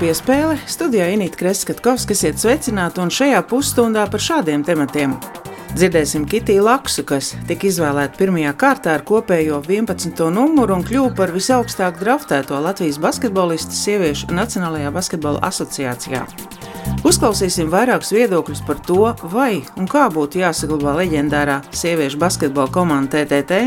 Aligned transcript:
Piespēle, 0.00 0.54
studijā 0.64 1.10
Inīta 1.12 1.36
Kreskatkovs, 1.36 2.06
kas 2.08 2.22
iet 2.24 2.38
sveicināt, 2.40 2.96
un 3.02 3.10
šajā 3.12 3.42
pusstundā 3.50 4.06
par 4.08 4.22
šādiem 4.24 4.62
tematiem. 4.64 5.12
Dzirdēsim 5.74 6.24
Kitiju 6.24 6.62
Laksu, 6.64 7.04
kas 7.04 7.34
tika 7.50 7.68
izvēlēta 7.68 8.16
pirmajā 8.16 8.54
kārtā 8.62 8.94
ar 8.96 9.04
kopējo 9.04 9.60
11. 9.68 10.24
numuru 10.32 10.78
un 10.78 10.86
kļuva 10.88 11.12
par 11.18 11.34
visaugstāk 11.36 12.00
draftēto 12.00 12.56
Latvijas 12.64 12.96
basketbolistu 13.02 13.76
sieviešu 13.76 14.32
Nacionālajā 14.32 14.88
basketbola 14.96 15.44
asociācijā. 15.50 16.24
Uzklausīsim 17.00 17.70
vairākus 17.72 18.12
viedokļus 18.12 18.60
par 18.66 18.80
to, 18.84 19.10
vai 19.32 19.62
un 19.80 19.88
kā 19.88 20.04
būtu 20.12 20.42
jāsaglabā 20.42 20.98
leģendārā 21.00 21.60
sieviešu 21.72 22.20
basketbola 22.20 22.68
komanda 22.74 23.22
TTT, 23.24 23.60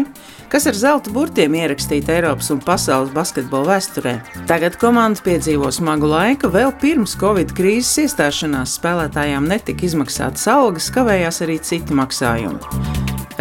kas 0.54 0.68
ar 0.70 0.78
zelta 0.78 1.12
burtiem 1.14 1.56
ierakstīta 1.58 2.14
Eiropas 2.14 2.52
un 2.54 2.62
pasaules 2.62 3.14
basketbola 3.16 3.74
vēsturē. 3.74 4.14
Tagad 4.50 4.78
komanda 4.82 5.24
piedzīvo 5.26 5.72
smagu 5.74 6.12
laiku, 6.12 6.52
vēl 6.54 6.76
pirms 6.82 7.18
Covid 7.20 7.56
krīzes 7.58 8.06
iestāšanās 8.06 8.78
spēlētājām 8.78 9.50
netika 9.50 9.90
izmaksātas 9.90 10.46
algas, 10.54 10.92
kavējās 10.94 11.42
arī 11.48 11.58
citi 11.66 11.98
maksājumi. 11.98 12.62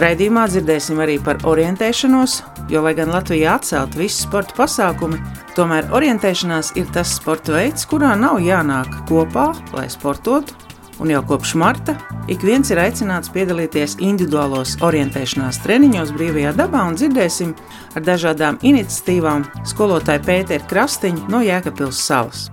Raidījumā 0.00 0.46
dzirdēsim 0.48 1.02
arī 1.04 1.18
par 1.20 1.42
orientēšanos, 1.44 2.38
jo, 2.70 2.82
lai 2.84 2.94
gan 2.98 3.12
Latvijā 3.12 3.56
atcelt 3.58 3.96
visi 3.98 4.22
sporta 4.26 4.56
pasākumi, 4.58 5.20
tomēr 5.56 5.90
orientēšanās 5.94 6.74
ir 6.80 6.90
tas 6.94 7.16
sporta 7.18 7.56
veids, 7.56 7.86
kurā 7.88 8.14
nav 8.18 8.40
jānāk 8.44 9.02
kopā, 9.08 9.50
lai 9.74 9.88
sportotu, 9.92 10.54
un 11.02 11.10
jau 11.10 11.22
kopš 11.26 11.54
marta 11.58 11.96
ik 12.30 12.44
viens 12.46 12.70
ir 12.70 12.78
aicināts 12.78 13.32
piedalīties 13.34 13.98
individuālos 14.04 14.76
orientēšanās 14.84 15.62
treniņos 15.64 16.14
brīvajā 16.16 16.54
dabā 16.58 16.84
un 16.88 16.98
dzirdēsim 16.98 17.54
ar 17.96 18.06
dažādām 18.06 18.60
iniciatīvām 18.62 19.48
skolotāju 19.68 20.26
Pēteru 20.28 20.68
Krastiņu 20.70 21.26
no 21.32 21.42
Jēkabpils 21.42 22.04
salas. 22.06 22.46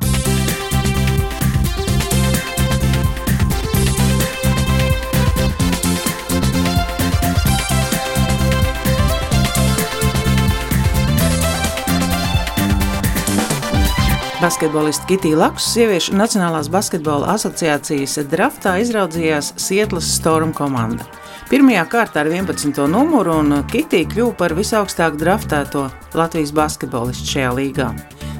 Basketbolista 14.42 15.06
Kitija 15.06 15.36
Laksa 15.36 15.74
sieviešu 15.74 16.14
Nacionālās 16.16 16.70
basketbola 16.72 17.34
asociācijas 17.34 18.22
draftā 18.32 18.78
izraudzījās 18.80 19.50
Sietlas 19.60 20.08
Storm 20.16 20.54
komanda. 20.56 21.04
Pirmajā 21.50 21.84
kārtā 21.92 22.22
ar 22.24 22.30
11. 22.32 22.86
numuru 22.88 23.36
un 23.42 23.58
Kitija 23.68 24.08
kļuva 24.08 24.38
par 24.40 24.56
visaugstāk 24.56 25.18
draftēto 25.20 25.90
Latvijas 26.16 26.56
basketbolistu 26.56 27.34
šajā 27.34 27.52
līgā. 27.58 27.90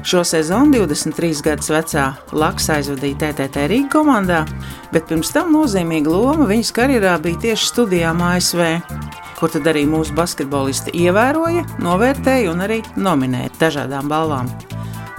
Šo 0.00 0.24
sezonu 0.24 0.86
23 0.86 1.44
gadus 1.44 1.68
vecā 1.68 2.06
Laksa 2.32 2.78
aizvadīja 2.78 3.20
TTT 3.20 3.68
Rīgas 3.68 3.92
komandā, 3.92 4.46
bet 4.96 5.04
pirms 5.04 5.36
tam 5.36 5.52
nozīmīga 5.52 6.08
loma 6.08 6.48
viņas 6.48 6.72
karjerā 6.80 7.18
bija 7.20 7.44
tieši 7.44 7.72
studijām 7.74 8.24
ASV, 8.30 8.64
kur 9.36 9.52
tad 9.52 9.68
arī 9.68 9.84
mūsu 9.84 10.16
basketbolisti 10.16 10.96
ievēroja, 11.04 11.68
novērtēja 11.84 12.56
un 12.56 12.68
arī 12.70 12.80
nominēja 12.96 13.52
dažādām 13.60 14.08
balvām. 14.08 14.48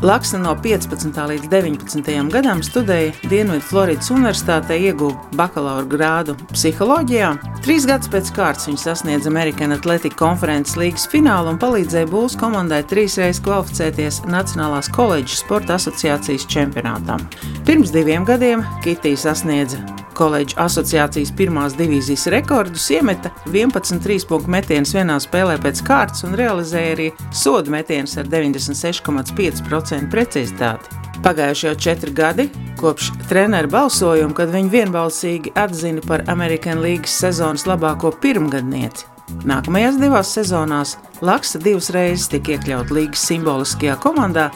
Laksa 0.01 0.37
no 0.41 0.55
15. 0.63 1.13
līdz 1.29 1.43
19. 1.49 2.29
gadam 2.33 2.63
studēja 2.65 3.11
Dienvidu 3.29 3.61
Floridas 3.61 4.09
Universitātē, 4.09 4.79
ieguva 4.89 5.13
bakalaura 5.37 5.85
grādu 5.85 6.33
psiholoģijā. 6.55 7.29
Trīs 7.61 7.85
gadus 7.85 8.09
pēc 8.09 8.33
kārtas 8.33 8.65
viņa 8.65 8.81
sasniedza 8.81 9.29
American 9.29 9.77
Athletic 9.77 10.17
konferences 10.17 10.73
līgas 10.81 11.05
finālu 11.13 11.53
un 11.53 11.61
palīdzēja 11.61 12.09
Bulls 12.09 12.33
komandai 12.33 12.81
trīsreiz 12.81 13.43
kvalificēties 13.45 14.23
Nacionālās 14.25 14.89
koledžas 14.89 15.45
sporta 15.45 15.77
asociācijas 15.77 16.49
čempionātām. 16.49 17.29
Pirms 17.69 17.93
diviem 17.93 18.25
gadiem 18.25 18.65
Kitija 18.81 19.27
sasniedza 19.29 19.85
koledžu 20.21 20.57
asociācijas 20.61 21.31
pirmās 21.37 21.75
divīzijas 21.77 22.27
rekordus, 22.33 22.83
iemeta 22.93 23.31
11 23.49 24.01
trīspunktu 24.03 24.51
metienus 24.53 24.93
vienā 24.93 25.17
spēlē 25.23 25.55
pēc 25.63 25.81
kārtas 25.87 26.25
un 26.27 26.35
realizēja 26.37 26.95
arī 26.95 27.07
sodu 27.33 27.73
metienus 27.73 28.17
ar 28.21 28.29
96,5% 28.29 29.90
precizitāti. 30.11 30.97
Pagājuši 31.21 31.67
jau 31.67 31.75
četri 31.77 32.13
gadi 32.17 32.47
kopš 32.79 33.11
treneru 33.29 33.69
balsojuma, 33.69 34.33
kad 34.33 34.49
viņi 34.53 34.73
vienbalsīgi 34.73 35.53
atzina 35.59 36.01
par 36.07 36.23
Amerikan 36.31 36.81
Līgas 36.81 37.13
sezonas 37.21 37.67
labāko 37.69 38.13
pirmgadnieci. 38.23 39.05
Nākamajās 39.47 39.99
divās 40.01 40.33
sezonās 40.35 40.97
Laksa 41.21 41.61
divas 41.61 41.91
reizes 41.93 42.27
tika 42.31 42.55
iekļauta 42.57 42.97
līgas 42.97 43.27
simboliskajā 43.29 43.95
komandā, 44.01 44.49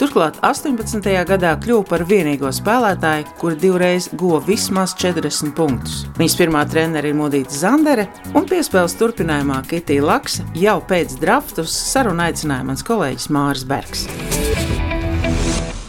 Turklāt 0.00 0.38
18. 0.42 1.04
gadā 1.28 1.52
kļuva 1.62 1.84
par 1.86 2.02
vienīgo 2.08 2.50
spēlētāju, 2.50 3.28
kur 3.38 3.54
divreiz 3.54 4.08
guva 4.18 4.40
vismaz 4.42 4.96
40 4.98 5.52
punktus. 5.54 6.00
Viņas 6.16 6.36
pirmā 6.40 6.64
treneris 6.66 7.12
ir 7.12 7.18
Mudita 7.20 7.54
Zandere, 7.54 8.08
un 8.34 8.48
piespēles 8.50 8.96
turpinājumā 8.98 9.60
Kitija 9.70 10.08
Laksa 10.08 10.48
jau 10.58 10.80
pēc 10.88 11.18
drafta 11.22 11.62
uz 11.62 11.76
sarunu 11.76 12.26
aicināja 12.26 12.66
mans 12.72 12.86
kolēģis 12.88 13.30
Māris 13.30 13.68
Bergs. 13.68 14.08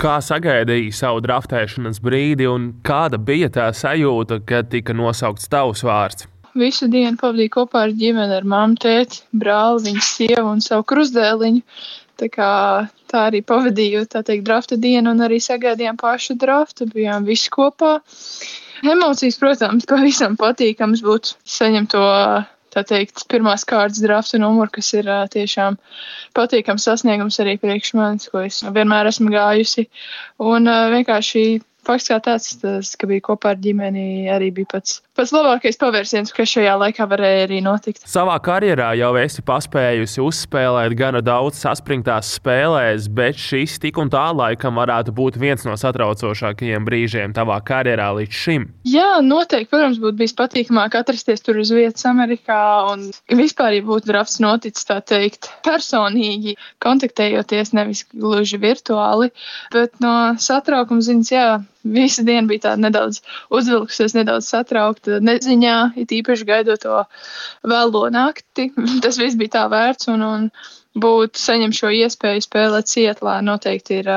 Kā 0.03 0.18
sagaidīja 0.19 0.91
savu 0.91 1.22
draftēšanas 1.24 2.02
brīdi, 2.03 2.44
un 2.52 2.64
kāda 2.84 3.16
bija 3.16 3.47
tā 3.56 3.69
sajūta, 3.72 4.41
kad 4.44 4.68
tika 4.68 4.91
nosaukts 4.91 5.47
tavs 5.47 5.86
vārds? 5.88 6.25
Visu 6.59 6.90
dienu 6.91 7.16
pavadīju 7.22 7.53
kopā 7.53 7.86
ar 7.86 7.94
ģimeni, 8.02 8.36
ar 8.36 8.44
mammu, 8.44 8.75
tēti, 8.84 9.22
brāli, 9.31 9.86
viņas 9.86 10.09
sievu 10.18 10.44
un 10.50 10.59
savu 10.66 10.84
krustdēliņu. 10.91 11.64
Tā, 12.19 12.28
kā, 12.34 12.50
tā 13.14 13.22
arī 13.30 13.40
pavadīju 13.47 14.03
teikt, 14.12 14.44
drafta 14.50 14.75
dienu 14.75 15.16
un 15.16 15.24
arī 15.24 15.40
sagaidījām 15.40 15.96
pašu 16.03 16.35
draftu. 16.41 16.90
Bijām 16.91 17.24
visi 17.30 17.47
kopā. 17.56 17.94
Emocijas, 18.84 19.40
protams, 19.40 19.88
pavisam 19.88 20.35
patīkams 20.35 21.06
būtu 21.08 21.38
saņemt 21.47 21.96
to 21.96 22.03
tā 22.73 22.84
teikt, 22.88 23.25
pirmās 23.31 23.66
kārtas 23.69 24.01
drafta 24.03 24.39
numuru, 24.41 24.72
kas 24.78 24.94
ir 24.97 25.09
uh, 25.09 25.25
tiešām 25.31 25.78
patīkams 26.38 26.88
sasniegums 26.89 27.39
arī 27.44 27.57
priekš 27.61 27.94
manis, 28.00 28.31
ko 28.31 28.44
es 28.47 28.63
vienmēr 28.66 29.11
esmu 29.11 29.34
gājusi. 29.34 29.88
Un 30.41 30.69
uh, 30.69 30.89
vienkārši 30.94 31.45
fakts 31.88 32.09
kā 32.11 32.19
tāds, 32.23 32.53
tas, 32.61 32.94
ka 33.00 33.09
bija 33.09 33.23
kopā 33.29 33.53
ar 33.53 33.61
ģimeni, 33.63 34.29
arī 34.31 34.50
bija 34.56 34.73
pats, 34.75 35.01
pats 35.18 35.34
labākais 35.34 35.78
pavērsiens, 35.81 36.34
kas 36.35 36.51
šajā 36.56 36.74
laikā 36.81 37.06
varēja 37.09 37.46
arī 37.47 37.59
notikt. 37.66 38.06
Savā 38.09 38.35
karjerā 38.44 38.91
jau 38.97 39.12
esi 39.22 39.44
paspējusi 39.46 40.22
uzspēlēt 40.24 40.96
gana 40.97 41.22
daudz 41.25 41.62
saspringtās 41.63 42.31
spēlēs, 42.40 43.09
bet 43.13 43.40
šis 43.40 43.78
tik 43.84 44.00
un 44.02 44.12
tā 44.13 44.25
laikam 44.34 44.79
varētu 44.81 45.13
būt 45.16 45.38
viens 45.41 45.66
no 45.68 45.75
satraucošākajiem 45.79 46.88
brīžiem 46.88 47.35
tavā 47.35 47.59
karjerā 47.66 48.09
līdz 48.19 48.40
šim. 48.44 48.68
Jā, 48.90 49.19
noteikti, 49.25 49.69
protams, 49.73 50.02
būtu 50.03 50.19
bijis 50.23 50.38
patīkamāk 50.40 50.97
atrasties 51.00 51.46
tur 51.46 51.62
uz 51.62 51.73
vietas 51.73 52.07
Amerikā 52.09 52.62
un 52.94 53.09
vispār, 53.29 53.78
ja 53.78 53.85
būtu 53.85 54.09
drafts 54.09 54.40
noticis 54.44 54.90
tā 54.90 55.00
teikt 55.06 55.52
personīgi, 55.68 56.57
kontaktējoties 56.84 57.75
nevis 57.78 58.06
gluži 58.13 58.59
virtuāli, 58.62 59.29
bet 59.73 60.00
no 60.03 60.34
satraukuma 60.41 61.06
ziņas, 61.06 61.34
jā, 61.34 61.47
visa 61.83 62.23
diena 62.23 62.47
bija 62.47 62.69
tāda 62.69 62.88
nedaudz 62.88 63.21
uzvilkusies, 63.53 64.16
nedaudz 64.17 64.47
satraukta, 64.49 65.19
neziņā, 65.23 65.77
it 65.99 66.13
īpaši 66.16 66.47
gaidot 66.47 66.83
to 66.85 67.03
vēlo 67.67 68.07
nakti. 68.13 68.69
Tas 69.03 69.19
viss 69.22 69.40
bija 69.40 69.58
tā 69.58 69.67
vērts, 69.73 70.09
un, 70.13 70.23
un 70.23 70.49
būt 70.96 71.40
saņemt 71.41 71.78
šo 71.78 71.91
iespēju 72.03 72.46
spēlēt 72.46 72.91
Sietlā 72.91 73.40
noteikti 73.46 74.02
ir 74.02 74.09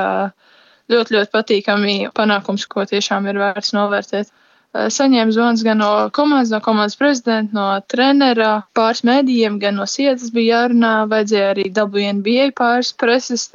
ļoti, 0.91 1.15
ļoti 1.17 1.31
patīkami 1.33 1.95
panākums, 2.15 2.67
ko 2.71 2.85
tiešām 2.87 3.27
ir 3.31 3.41
vērts 3.43 3.73
novērtēt. 3.75 4.33
Saņēmu 4.77 5.33
zvans 5.33 5.63
gan 5.65 5.79
no 5.81 5.89
komandas, 6.13 6.51
no 6.53 6.59
komandas 6.61 6.97
prezidenta, 6.99 7.55
no 7.55 7.67
trenera, 7.89 8.49
pāris 8.77 9.01
mēdījiem, 9.07 9.57
gan 9.63 9.79
no 9.79 9.87
sietas 9.89 10.29
bija 10.35 10.59
jārunā. 10.59 10.91
Vajadzēja 11.09 11.53
arī 11.53 11.65
WNBA 11.73 12.51
pāris 12.57 12.91
preses 12.93 13.47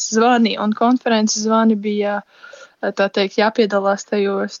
zvani 0.00 0.56
un 0.58 0.72
konferences 0.74 1.44
zvani 1.44 1.76
bija 1.78 2.22
tā 2.96 3.08
teikt, 3.12 3.38
jāpiedalās 3.40 4.04
tajos. 4.08 4.60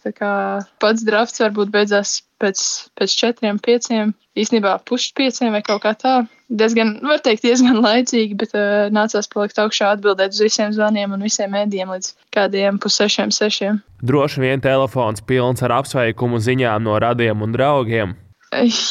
Pats 0.80 1.04
drafts 1.04 1.42
varbūt 1.42 1.72
beidzās 1.74 2.22
pēc, 2.42 2.60
pēc 2.98 3.16
četriem, 3.20 3.58
pieciem, 3.62 4.14
īstenībā 4.38 4.78
pušpieciem 4.88 5.54
vai 5.54 5.62
kaut 5.66 5.82
kā 5.84 5.94
tā. 5.98 6.14
Diezgan, 6.54 6.96
var 7.04 7.22
teikt, 7.24 7.44
diezgan 7.46 7.80
laicīgi, 7.82 8.36
bet 8.40 8.52
uh, 8.56 8.88
nācās 8.94 9.28
palikt 9.32 9.58
augšā, 9.60 9.94
atbildēt 9.96 10.36
uz 10.36 10.42
visiem 10.44 10.74
zvaniem 10.76 11.16
un 11.16 11.24
visiem 11.24 11.52
mēdījiem 11.54 11.94
līdz 11.96 12.10
kādiem 12.36 12.80
pussešiem, 12.82 13.32
sešiem. 13.34 13.80
Droši 14.04 14.44
vien 14.44 14.64
telefons 14.64 15.24
pilns 15.24 15.64
ar 15.64 15.80
apsveikumu 15.80 16.42
ziņām 16.44 16.84
no 16.84 16.98
radiem 17.02 17.42
un 17.44 17.56
draugiem. 17.56 18.14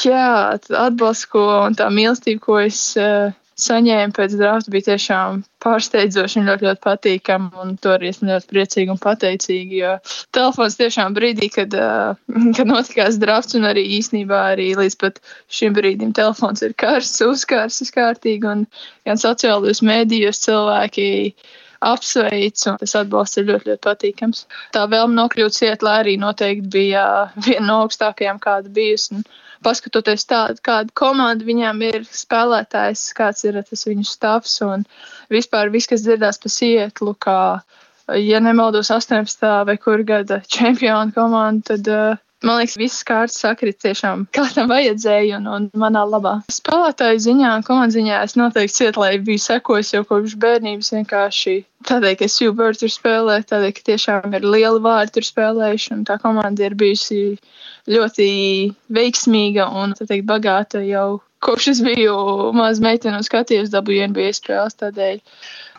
Jā, 0.04 0.60
atbalsts, 0.76 1.30
ko 1.32 1.46
un 1.70 1.78
tā 1.80 1.88
mīlestība, 1.94 2.42
ko 2.44 2.58
es 2.60 2.82
uh, 3.00 3.32
saņēmu 3.60 4.16
pēc 4.18 4.36
drafta, 4.40 4.72
bija 4.74 4.88
tiešām 4.92 5.44
pārsteidzoši 5.64 6.40
un 6.42 6.50
ļoti, 6.50 6.68
ļoti 6.68 6.82
patīkami. 6.84 7.50
Un 7.64 7.76
to 7.82 7.94
arī 7.96 8.12
esmu 8.12 8.30
ļoti 8.32 8.50
priecīgi 8.52 8.94
un 8.94 9.02
pateicīgi. 9.04 9.82
Jo 9.84 9.96
telefons 10.36 10.78
tiešām 10.80 11.16
brīdī, 11.18 11.50
kad, 11.54 11.76
kad 12.58 12.70
notikās 12.70 13.20
drafts, 13.22 13.58
un 13.60 13.68
arī 13.70 13.86
īsnībā 14.00 14.44
arī 14.54 14.72
līdz 14.80 15.00
pat 15.02 15.20
šim 15.54 15.76
brīdim 15.78 16.14
telefons 16.18 16.66
ir 16.66 16.76
karsts, 16.78 17.24
uzkarsts 17.26 17.94
kārtīgi. 17.96 18.50
Un 18.50 18.66
gan 19.08 19.22
sociālajos 19.22 19.84
mēdījos 19.86 20.42
cilvēki 20.48 21.10
apsveicu. 21.84 22.78
Tas 22.80 22.96
atbalsts 23.00 23.40
ir 23.40 23.48
ļoti, 23.50 23.72
ļoti 23.72 23.84
patīkams. 23.84 24.46
Tā 24.76 24.86
vēlme 24.92 25.18
nokļūt 25.20 25.60
Sietlā 25.60 26.00
arī 26.02 26.18
noteikti 26.22 26.72
bija 26.78 27.06
viena 27.46 27.66
no 27.68 27.80
augstākajām, 27.86 28.40
kāda 28.44 28.72
bijusi. 28.74 29.24
Paskatoties 29.64 30.26
tādu, 30.30 30.62
kāda 30.66 30.92
komanda 30.98 31.46
viņām 31.48 31.82
ir, 31.88 32.04
spēlētājs, 32.10 33.06
kāds 33.18 33.46
ir 33.48 33.62
tas 33.70 33.86
viņu 33.88 34.06
stāvs 34.08 34.58
un 34.66 34.86
vispār 35.34 35.72
viss, 35.74 35.90
kas 35.92 36.04
dzirdās 36.06 36.42
pa 36.44 36.52
Sietlu, 36.52 37.16
kā, 37.16 37.40
ja 38.20 38.44
nemaldos, 38.44 38.92
18. 38.92 39.48
vai 39.70 39.78
kur 39.82 40.04
gada 40.08 40.42
čempionu 40.58 41.16
komandu, 41.16 41.74
tad 41.74 41.92
uh, 41.92 42.22
Man 42.44 42.60
liekas, 42.60 42.76
visas 42.76 43.04
kārtas 43.08 43.38
sakrit 43.40 43.78
tiešām, 43.80 44.26
kā 44.36 44.44
tam 44.52 44.68
vajadzēja 44.72 45.38
un, 45.40 45.48
un 45.48 45.68
manā 45.80 46.02
labā. 46.04 46.34
Spēlētāju 46.52 47.22
ziņā, 47.24 47.52
komandas 47.68 47.96
ziņā 47.96 48.18
es 48.26 48.36
noteikti 48.40 48.76
cietu, 48.82 49.04
lai 49.04 49.14
biju 49.24 49.40
sekojis 49.40 49.94
jau 49.96 50.04
kopš 50.10 50.36
bērnības 50.44 50.92
vienkārši 50.98 51.56
tādēļ, 51.88 52.18
ka 52.20 52.30
Silver 52.32 52.76
tur 52.80 52.92
spēlē, 52.92 53.40
tādēļ, 53.48 53.72
ka 53.78 53.88
tiešām 53.92 54.36
ir 54.36 54.48
lieli 54.48 54.84
vārdi 54.84 55.16
tur 55.18 55.28
spēlējuši 55.28 55.94
un 55.96 56.04
tā 56.10 56.20
komanda 56.20 56.68
ir 56.68 56.76
bijusi 56.80 57.22
ļoti 57.92 58.28
veiksmīga 59.00 59.70
un, 59.80 59.96
tā 59.96 60.08
teikt, 60.10 60.28
bagāta 60.28 60.84
jau 60.84 61.22
kopš 61.44 61.68
es 61.74 61.82
biju 61.84 62.16
maza 62.56 62.84
meitene 62.84 63.20
un 63.20 63.26
skatījos 63.26 63.72
WNBA 63.74 64.32
spēles. 64.38 64.78
Tādēļ 64.80 65.20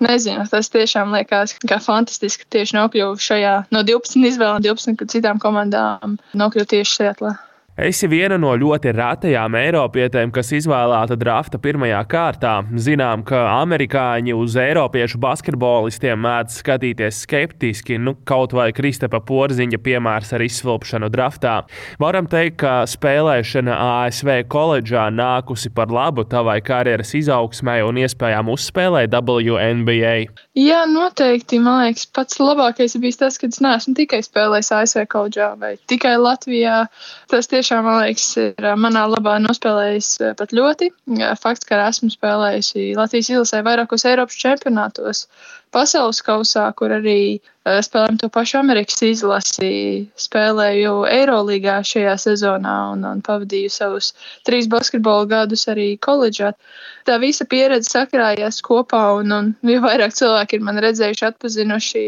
nezinu, 0.04 0.44
tas 0.50 0.70
tiešām 0.74 1.14
liekas 1.16 1.56
kā 1.64 1.80
fantastiski 1.82 2.48
tieši 2.56 2.78
nokļuvu 2.78 3.18
šajā 3.28 3.56
no 3.74 3.84
12 3.86 4.28
izvēlēm, 4.32 4.62
12 4.68 5.08
citām 5.14 5.42
komandām, 5.42 6.18
nokļuvu 6.36 6.70
tieši 6.76 7.10
atlā. 7.14 7.36
Esi 7.74 8.06
viena 8.06 8.36
no 8.38 8.52
ļoti 8.54 8.92
retajām 8.94 9.56
eiropietēm, 9.58 10.30
kas 10.30 10.52
izvēlēta 10.54 11.16
drafta 11.18 11.58
pirmajā 11.58 12.04
kārtā. 12.06 12.52
Zinām, 12.78 13.24
ka 13.26 13.40
amerikāņi 13.56 14.30
uz 14.38 14.54
eiropiešu 14.62 15.18
basketbolistiem 15.18 16.20
mēdz 16.22 16.60
skatīties 16.60 17.24
skeptiski, 17.24 17.96
nu, 17.98 18.12
kaut 18.30 18.54
vai 18.54 18.68
Kristapa 18.70 19.18
Porziņa 19.26 19.80
piemērs 19.82 20.30
ar 20.36 20.44
izsvilpšanu 20.46 21.08
draftā. 21.10 21.56
Varam 21.98 22.28
teikt, 22.30 22.60
ka 22.62 22.76
spēlēšana 22.86 23.80
ASV 24.04 24.44
koledžā 24.54 25.08
nākusi 25.10 25.72
par 25.74 25.90
labu 25.90 26.22
tavai 26.30 26.60
karjeras 26.62 27.10
izaugsmai 27.18 27.80
un 27.82 27.98
iespējām 28.04 28.54
uzspēlēt 28.54 29.10
WNBA. 29.18 30.14
Jā, 30.62 30.84
noteikti. 30.86 31.58
Man 31.58 31.88
liekas, 31.88 32.06
pats 32.06 32.38
labākais 32.38 32.94
bija 33.02 33.24
tas, 33.26 33.42
ka 33.42 33.50
es 33.50 33.58
neesmu 33.58 33.98
tikai 33.98 34.22
spēlējis 34.22 34.72
ASV 34.78 35.04
koledžā 35.10 35.50
vai 35.58 35.74
tikai 35.90 36.14
Latvijā. 36.22 36.84
Tas 37.34 37.50
tieši 37.50 37.63
tiešām, 37.64 37.86
man 37.88 38.02
liekas, 38.02 38.26
ir 38.42 38.66
manā 38.76 39.06
labā 39.08 39.38
nospēlējis 39.40 40.10
pat 40.36 40.52
ļoti. 40.52 40.90
Fakts, 41.40 41.64
ka 41.68 41.80
esmu 41.88 42.10
spēlējusi 42.12 42.90
Latvijas 42.98 43.30
izlasē 43.32 43.62
vairākos 43.64 44.04
Eiropas 44.10 44.36
čempionātos, 44.36 45.24
pasaules 45.74 46.22
kausā, 46.24 46.68
kur 46.78 46.94
arī 46.94 47.40
spēlējam 47.64 48.18
to 48.20 48.28
pašu 48.28 48.58
Amerikas 48.60 49.00
izlasi, 49.06 50.08
spēlēju 50.20 51.06
Eirolīgā 51.08 51.78
šajā 51.88 52.16
sezonā 52.20 52.74
un, 52.92 53.06
un 53.08 53.22
pavadīju 53.24 53.72
savus 53.72 54.10
trīs 54.44 54.68
basketbola 54.68 55.24
gadus 55.30 55.64
arī 55.72 55.94
koledžā. 55.96 56.52
Tā 57.08 57.16
visa 57.20 57.46
pieredze 57.48 57.88
sakrājās 57.88 58.60
kopā, 58.64 59.02
un, 59.20 59.32
un 59.32 59.50
jo 59.64 59.80
vairāk 59.84 60.12
cilvēki 60.16 60.58
ir 60.58 60.66
man 60.66 60.80
redzējuši, 60.84 61.26
atpazinuši, 61.30 62.04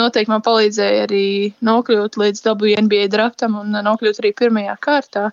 noteikti 0.00 0.32
man 0.32 0.44
palīdzēja 0.44 1.08
arī 1.08 1.26
nokļūt 1.64 2.20
līdz 2.20 2.44
WNBA 2.44 3.08
draftam 3.12 3.56
un 3.62 3.80
nokļūt 3.88 4.20
arī 4.20 4.34
pirmajā 4.36 4.76
kārtā. 4.84 5.30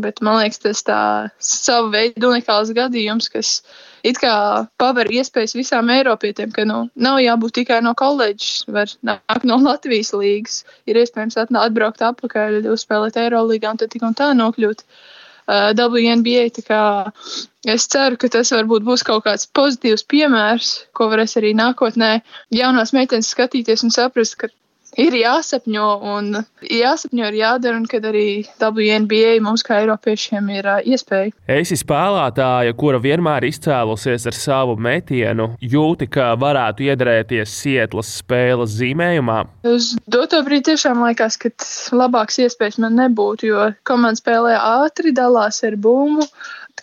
Bet 0.00 0.22
man 0.24 0.40
liekas, 0.40 0.62
tas 0.64 0.82
tā 0.86 1.00
savu 1.44 1.92
veidu 1.94 2.30
unikāls 2.30 2.72
gadījums, 2.76 3.28
kas 3.32 3.52
it 4.06 4.20
kā 4.22 4.32
paver 4.80 5.10
iespējas 5.12 5.56
visām 5.58 5.92
Eiropietiem, 5.92 6.52
ka 6.56 6.64
nu, 6.68 6.82
nav 6.96 7.20
jābūt 7.20 7.58
tikai 7.60 7.80
no 7.84 7.94
koledžas, 7.98 8.64
var 8.68 8.92
nākt 9.06 9.46
no 9.48 9.60
Latvijas 9.62 10.14
līgas. 10.16 10.60
Ir 10.88 11.00
iespējams 11.02 11.40
atbraukt 11.44 12.04
atpakaļ, 12.10 12.62
uzspēlēt 12.72 13.20
Eirolīgā 13.20 13.74
un 13.74 13.82
tad 13.82 13.92
tik 13.92 14.06
un 14.06 14.16
tā 14.16 14.32
nokļūt. 14.36 14.86
Uh, 14.86 15.16
WNBA. 15.74 16.50
Es 17.66 17.86
ceru, 17.90 18.16
ka 18.16 18.28
tas 18.32 18.52
varbūt 18.54 18.84
būs 18.86 19.02
kaut 19.06 19.24
kāds 19.26 19.48
pozitīvs 19.56 20.06
piemērs, 20.08 20.70
ko 20.96 21.10
varēs 21.10 21.36
arī 21.40 21.52
nākotnē 21.58 22.20
jaunās 22.54 22.94
meitenes 22.96 23.32
skatīties 23.34 23.84
un 23.84 23.92
saprast, 23.94 24.38
ka 24.40 24.48
ir 24.98 25.14
jāsapņo 25.14 25.86
un 26.14 26.30
jāsapņo 26.64 27.28
ir 27.30 27.38
jādara, 27.40 27.78
un 27.80 27.86
kad 27.90 28.06
arī 28.08 28.42
WNBA 28.60 29.36
mums 29.44 29.64
kā 29.66 29.80
Eiropiešiem 29.82 30.50
ir 30.54 30.68
uh, 30.68 30.80
iespēja. 30.84 31.32
Esi 31.50 31.78
spēlētāja, 31.78 32.74
kura 32.78 33.00
vienmēr 33.02 33.46
izcēlusies 33.50 34.26
ar 34.30 34.36
savu 34.36 34.76
metienu, 34.80 35.50
jūti, 35.60 36.10
ka 36.10 36.32
varētu 36.40 36.88
iedarēties 36.88 37.56
Sietlas 37.62 38.12
spēles 38.20 38.74
zīmējumā. 38.78 39.42
Uz 39.70 39.92
doto 40.10 40.42
brīdi 40.46 40.72
tiešām 40.72 41.04
liekas, 41.06 41.38
ka 41.40 41.52
labāks 41.96 42.40
iespējas 42.44 42.80
man 42.82 42.98
nebūtu, 43.00 43.50
jo 43.50 43.68
komanda 43.88 44.20
spēlē 44.20 44.56
ātri, 44.58 45.14
dalās 45.16 45.62
ar 45.66 45.78
bumbu 45.80 46.26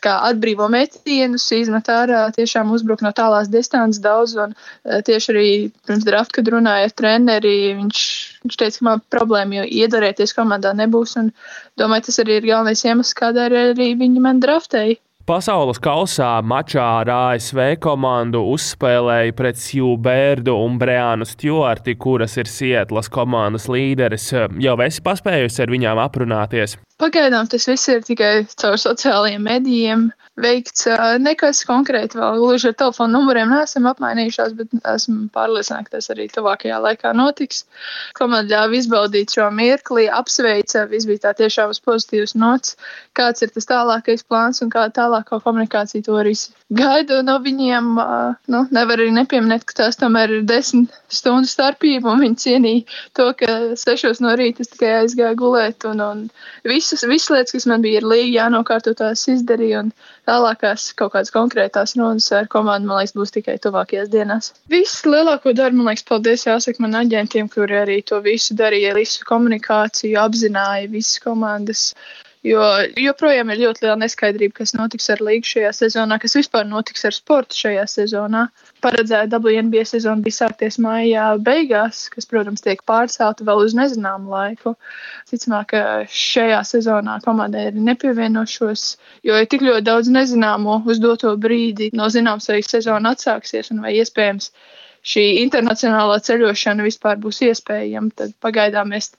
atbrīvo 0.06 0.68
metienus, 0.72 1.48
izmet 1.56 1.90
ārā, 1.92 2.28
tiešām 2.36 2.72
uzbruk 2.76 3.02
no 3.06 3.12
tālās 3.16 3.50
distances 3.50 4.02
daudz. 4.04 4.36
Un 4.38 4.54
e, 4.54 5.02
tieši 5.08 5.34
arī 5.34 5.48
pirms 5.88 6.06
drafta, 6.08 6.38
kad 6.38 6.52
runāja 6.54 6.90
ar 6.90 6.94
treneri, 7.02 7.56
viņš, 7.80 8.04
viņš 8.46 8.60
teica, 8.62 8.78
ka 8.78 8.88
man 8.90 9.04
problēma 9.14 9.62
jau 9.62 9.66
iedarēties 9.82 10.36
komandā 10.38 10.76
nebūs. 10.78 11.18
Un 11.22 11.34
domāju, 11.80 12.08
tas 12.10 12.22
arī 12.24 12.40
ir 12.40 12.50
galvenais 12.52 12.86
iemesls, 12.86 13.18
kādēļ 13.18 13.60
arī 13.64 13.92
viņi 14.00 14.24
man 14.24 14.44
draftēja. 14.44 15.02
Pasaules 15.28 15.76
kausā 15.84 16.38
mačā 16.40 16.84
ar 17.02 17.10
ASV 17.12 17.74
komandu 17.84 18.40
uzspēlēja 18.54 19.34
pret 19.36 19.58
Sju 19.60 19.98
Bērdu 20.00 20.54
un 20.56 20.78
Breānu 20.80 21.28
Stjorti, 21.28 21.98
kuras 22.00 22.38
ir 22.40 22.48
Sietlas 22.48 23.12
komandas 23.12 23.66
līderis. 23.68 24.30
Jau 24.64 24.78
esi 24.86 25.04
paspējusi 25.04 25.66
ar 25.66 25.74
viņām 25.76 26.00
aprunāties? 26.00 26.78
Pagaidām 27.04 27.52
tas 27.52 27.68
viss 27.68 27.92
ir 27.92 28.08
tikai 28.08 28.32
caur 28.56 28.80
sociālajiem 28.80 29.44
medijiem 29.50 30.08
veikts. 30.42 30.86
Nekas 31.22 31.64
konkrēti 31.68 32.20
vēl 32.20 32.38
gluži 32.40 32.72
ar 32.72 32.76
telefonu 32.78 33.18
numuriem 33.18 33.50
neesam 33.52 33.88
apmainījušās, 33.90 34.54
bet 34.58 34.76
esmu 34.94 35.28
pārliecināta, 35.34 35.90
ka 35.90 35.98
tas 35.98 36.12
arī 36.14 36.28
tuvākajā 36.34 36.78
laikā 36.84 37.14
notiks. 37.18 37.64
Komanda 38.18 38.54
ļāva 38.54 38.78
izbaudīt 38.78 39.34
šo 39.38 39.50
mirkli, 39.54 40.08
apsveica, 40.14 40.86
viss 40.92 41.10
bija 41.10 41.28
tā 41.28 41.34
tiešām 41.42 41.74
uz 41.74 41.82
pozitīvas 41.84 42.36
nots, 42.38 42.78
kāds 43.18 43.46
ir 43.46 43.54
tas 43.56 43.70
tālākais 43.70 44.26
plāns 44.28 44.62
un 44.66 44.72
kāda 44.74 44.94
tālākā 45.02 45.42
komunikācija 45.44 46.06
to 46.06 46.18
arī 46.22 46.36
gaidu 46.78 47.22
no 47.26 47.38
viņiem. 47.44 47.90
Nu, 48.52 48.64
nevar 48.76 49.00
arī 49.00 49.12
nepieminēt, 49.16 49.66
ka 49.68 49.82
tās 49.84 50.00
tomēr 50.00 50.38
ir 50.40 50.48
desmit 50.48 50.94
stundu 51.12 51.50
starpība 51.50 52.12
un 52.12 52.24
viņi 52.26 52.42
cienīja 52.44 52.98
to, 53.18 53.30
ka 53.40 53.58
sešos 53.80 54.22
no 54.24 54.36
rīta 54.38 54.64
es 54.66 54.72
tikai 54.74 54.94
aizgāju 55.02 55.40
gulēt 55.40 55.88
un, 55.90 56.04
un 56.04 56.24
visas, 56.68 57.06
visas 57.08 57.32
lietas, 57.34 57.56
kas 57.56 57.68
man 57.72 57.86
bija 57.86 58.04
līdzi 58.04 58.36
jānokārto, 58.36 58.94
tās 58.98 59.26
izdarīju. 59.32 59.86
Un 59.88 59.94
tālākās 60.28 60.90
kaut 61.00 61.14
kādas 61.16 61.34
konkrētās 61.34 61.96
runas 61.98 62.28
ar 62.36 62.50
komandu, 62.52 62.90
man 62.90 63.02
liekas, 63.02 63.16
būs 63.18 63.34
tikai 63.38 63.58
tuvākajās 63.64 64.12
dienās. 64.14 64.52
Visu 64.72 65.14
lielāko 65.14 65.54
darbu, 65.58 65.80
man 65.80 65.92
liekas, 65.92 66.08
paldies 66.08 66.46
jāsaka 66.48 66.84
man 66.84 67.00
aģentiem, 67.02 67.50
kuri 67.54 67.80
arī 67.82 68.00
to 68.08 68.20
visu 68.26 68.58
darīja, 68.60 68.96
visu 68.98 69.28
komunikāciju, 69.28 70.18
apzināja 70.24 70.92
visas 70.92 71.22
komandas 71.24 71.92
Jo 72.48 72.64
joprojām 72.96 73.50
ir 73.52 73.60
ļoti 73.66 73.84
liela 73.84 73.98
neskaidrība, 74.00 74.54
kas 74.62 74.72
notiks 74.78 75.10
ar 75.12 75.20
līgu 75.26 75.48
šajā 75.50 75.72
sezonā, 75.76 76.18
kas 76.22 76.38
vispār 76.38 76.64
notiks 76.68 77.04
ar 77.10 77.16
sportu 77.16 77.58
šajā 77.58 77.84
sezonā. 77.92 78.46
Paredzēta 78.86 79.40
WNBA 79.44 79.84
sezona 79.90 80.24
bija 80.24 80.38
sākties 80.38 80.78
maijā 80.84 81.26
beigās, 81.44 82.06
kas, 82.14 82.30
protams, 82.30 82.64
tiek 82.64 82.84
pārcelta 82.88 83.48
vēl 83.48 83.66
uz 83.66 83.76
nezināmu 83.78 84.32
laiku. 84.32 84.76
Ticamāk, 85.32 85.74
ka 85.74 85.84
šajā 86.08 86.62
sezonā 86.72 87.20
komandai 87.26 87.68
ir 87.72 87.82
nepievienošos, 87.90 88.88
jo 89.28 89.42
ir 89.42 89.52
tik 89.52 89.68
ļoti 89.68 89.88
daudz 89.90 90.12
nezināmo 90.14 90.82
uz 90.88 91.04
doto 91.04 91.36
brīdi. 91.36 91.92
No 91.98 92.08
zināms, 92.14 92.48
vai 92.54 92.62
sezona 92.64 93.16
atsāksies 93.18 93.74
un 93.76 93.84
vai 93.84 93.98
iespējams 94.00 94.54
šī 95.08 95.24
internacionālā 95.44 96.20
ceļošana 96.28 96.86
vispār 96.86 97.20
būs 97.24 97.42
iespējama. 97.48 98.12
Tad 98.20 98.36
pagaidām 98.44 98.92
mēs 98.94 99.14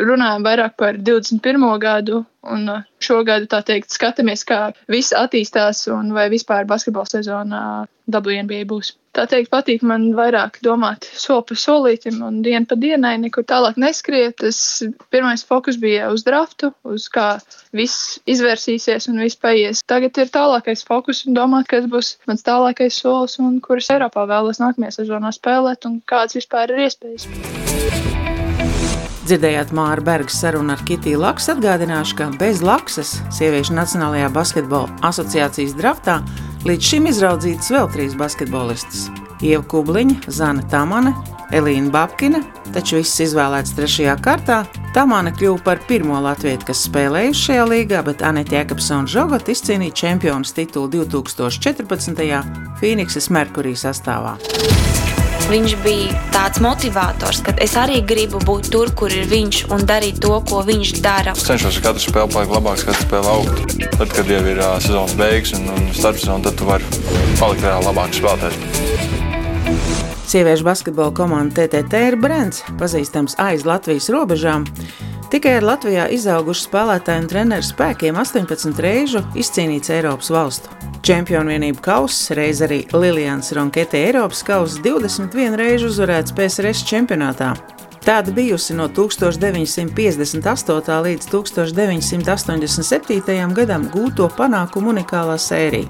runājam 0.00 0.46
vairāk 0.46 0.76
par 0.80 1.00
21. 1.10 1.66
gadu, 1.82 2.22
un 2.54 2.68
uh, 2.76 2.86
šogad, 3.02 3.48
tā 3.52 3.62
teikt, 3.66 3.92
skatāmies, 3.96 4.44
kā 4.48 4.62
viss 4.92 5.16
attīstās 5.16 5.86
un 5.92 6.12
vai 6.16 6.28
vispār 6.32 6.68
basketbola 6.70 7.08
sezonā 7.10 7.62
WNBA 8.10 8.66
būs. 8.68 8.94
Tā 9.10 9.24
teikt, 9.26 9.48
patīk 9.50 9.82
man 9.82 10.04
vairāk 10.14 10.60
domāt 10.62 11.08
soli 11.18 11.42
pa 11.48 11.54
solītim 11.58 12.20
un 12.22 12.36
dienu 12.44 12.68
pa 12.70 12.76
dienai, 12.78 13.16
nekur 13.18 13.42
tālāk 13.42 13.74
neskriet. 13.82 14.36
Tas 14.38 14.58
pirmais 15.10 15.42
fokus 15.46 15.80
bija 15.82 16.12
uz 16.14 16.22
draftu, 16.22 16.70
uz 16.86 17.08
kā 17.10 17.40
viss 17.74 18.20
izvērsīsies 18.30 19.08
un 19.10 19.18
viss 19.24 19.40
paies. 19.40 19.82
Tagad 19.90 20.20
ir 20.22 20.30
tālākais 20.30 20.86
fokus 20.86 21.24
un 21.26 21.34
domāt, 21.34 21.66
kas 21.72 21.88
būs 21.90 22.12
mans 22.30 22.46
tālākais 22.46 23.00
solis 23.02 23.34
un 23.42 23.58
kuras 23.64 23.90
Eiropā 23.90 24.28
vēlos 24.30 24.62
nākamajā 24.62 25.00
sezonā 25.00 25.32
spēlēt 25.34 25.90
un 25.90 25.98
kāds 26.06 26.38
vispār 26.38 26.70
ir 26.70 26.84
iespējas. 26.86 27.26
Dzirdējāt 29.26 29.74
Māra 29.74 30.06
Berga 30.06 30.30
sarunu 30.34 30.76
ar 30.76 30.86
Kitiju 30.86 31.18
Laksu. 31.22 31.56
Atgādināšu, 31.56 32.14
ka 32.18 32.30
bez 32.38 32.62
Laksas 32.62 33.16
sieviešu 33.34 33.74
Nacionālajā 33.74 34.30
basketbola 34.38 34.90
asociācijas 35.10 35.74
draftā 35.78 36.20
līdz 36.68 36.92
šim 36.92 37.08
izraudzītas 37.10 37.70
vēl 37.72 37.90
trīs 37.94 38.16
basketbolistas. 38.18 39.08
Ieva 39.40 39.62
Kubliņa, 39.64 40.28
Zana 40.28 40.64
Tamane, 40.68 41.14
Elīna 41.56 41.90
Babkina, 41.94 42.42
taču 42.74 42.98
viss 42.98 43.22
izvēlēts 43.24 43.72
trešajā 43.78 44.16
kārtā. 44.22 44.60
Tamāna 44.94 45.32
kļuva 45.34 45.64
par 45.66 45.80
pirmo 45.88 46.20
latviešu, 46.22 46.66
kas 46.68 46.84
spēlējuši 46.88 47.46
šajā 47.46 47.64
līgā, 47.72 48.04
bet 48.06 48.24
Anita 48.26 48.58
Jēkabsona 48.58 49.10
Žogot 49.10 49.48
izcīnīja 49.54 49.96
čempionu 50.02 50.54
titulu 50.60 50.92
2014. 51.08 52.22
Phoenixes 52.82 53.32
Merkurī 53.32 53.74
sastāvā. 53.78 54.36
Viņš 55.50 55.72
bija 55.82 56.14
tāds 56.30 56.60
motivators, 56.62 57.40
ka 57.42 57.50
es 57.58 57.72
arī 57.74 57.96
gribu 58.06 58.38
būt 58.46 58.68
tur, 58.70 58.92
kur 58.94 59.10
ir 59.10 59.24
viņš 59.26 59.64
un 59.74 59.82
darīt 59.82 60.20
to, 60.22 60.30
ko 60.46 60.60
viņš 60.62 60.92
dara. 61.02 61.32
Es 61.34 61.42
cenšos 61.48 61.80
katru 61.82 62.04
spēli 62.04 62.30
palikt 62.30 62.54
labāks, 62.54 62.84
katru 62.86 63.02
spēli 63.08 63.32
augt. 63.32 63.74
Tad, 63.96 64.12
kad 64.14 64.30
jau 64.30 64.38
ir 64.46 64.60
uh, 64.62 64.76
sezonas 64.78 65.16
beigas 65.18 65.56
un, 65.58 65.66
un 65.74 65.90
starpsezona, 65.90 66.44
tad 66.46 66.54
tu 66.60 66.70
vari 66.70 66.86
palikt 67.40 67.66
vēl 67.66 67.82
labāks 67.88 68.22
spēlētājs. 68.22 68.56
Sieviešu 70.30 70.70
basketbola 70.70 71.10
komanda 71.18 71.66
TTT 71.66 72.06
ir 72.12 72.20
brands, 72.22 72.62
pazīstams 72.78 73.34
aiz 73.42 73.66
Latvijas 73.66 74.06
robežām. 74.14 74.70
Tikai 75.30 75.52
ar 75.60 75.62
Latvijā 75.62 76.08
izaugušu 76.10 76.64
spēlētāju 76.66 77.22
un 77.22 77.26
treneru 77.30 77.62
spēkiem 77.62 78.16
18 78.18 78.80
reižu 78.82 79.20
izcīnīts 79.38 79.92
Eiropas 79.94 80.26
valstu. 80.34 80.74
Čempionu 81.06 81.54
vienību 81.54 81.78
kausa, 81.84 82.34
reiz 82.34 82.58
arī 82.66 82.80
Lilijāns 82.90 83.52
Ronkete 83.54 84.00
Eiropas 84.08 84.42
kausa 84.42 84.82
21 84.82 85.54
reižu 85.60 85.92
uzvarēts 85.92 86.34
PSRS 86.34 86.82
čempionātā. 86.90 87.52
Tāda 88.04 88.32
bijusi 88.32 88.74
no 88.74 88.88
1958. 88.88 91.02
līdz 91.04 91.26
1987. 91.32 93.54
gadam 93.54 93.88
gūto 93.92 94.28
panākumu 94.36 94.88
unikālā 94.94 95.36
sērija. 95.36 95.88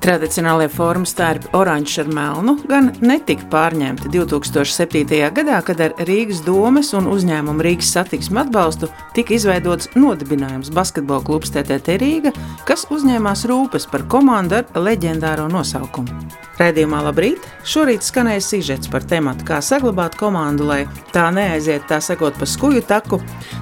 Tradicionālie 0.00 0.68
formu 0.72 1.04
stērpi 1.04 1.50
oranžs 1.52 1.98
ar 2.00 2.08
melnu 2.08 2.54
gan 2.68 2.88
netika 3.04 3.44
pārņemti 3.52 4.08
2007. 4.12 5.18
gadā, 5.36 5.58
kad 5.64 5.80
ar 5.84 5.92
Rīgas 6.08 6.40
domes 6.44 6.94
un 6.96 7.08
uzņēmumu 7.12 7.66
Rīgas 7.66 7.92
satiksmu 7.96 8.40
atbalstu 8.40 8.88
tika 9.16 9.36
izveidots 9.36 9.92
nodibinājums 10.00 10.72
basketbola 10.72 11.24
klubs 11.24 11.52
TTT 11.52 12.00
Rīga, 12.00 12.32
kas 12.68 12.86
uzņēmās 12.88 13.44
rūpes 13.48 13.84
par 13.92 14.08
komandu 14.08 14.62
ar 14.62 14.86
leģendāro 14.88 15.46
nosaukumu. 15.52 16.16
Raidījumā 16.60 16.98
Labrīt! 17.06 17.44
Šorīt 17.64 18.04
skanēja 18.04 18.40
sižets 18.44 18.90
par 18.92 19.04
tematu, 19.08 19.46
kā 19.48 19.62
saglabāt 19.64 20.18
komandu, 20.20 20.66
lai 20.68 20.82
tā 21.12 21.29
neaiziet 21.34 21.86
tā 21.90 22.00
sakot 22.02 22.36
pa 22.38 22.46
skuju 22.48 22.82
taku. 22.86 23.20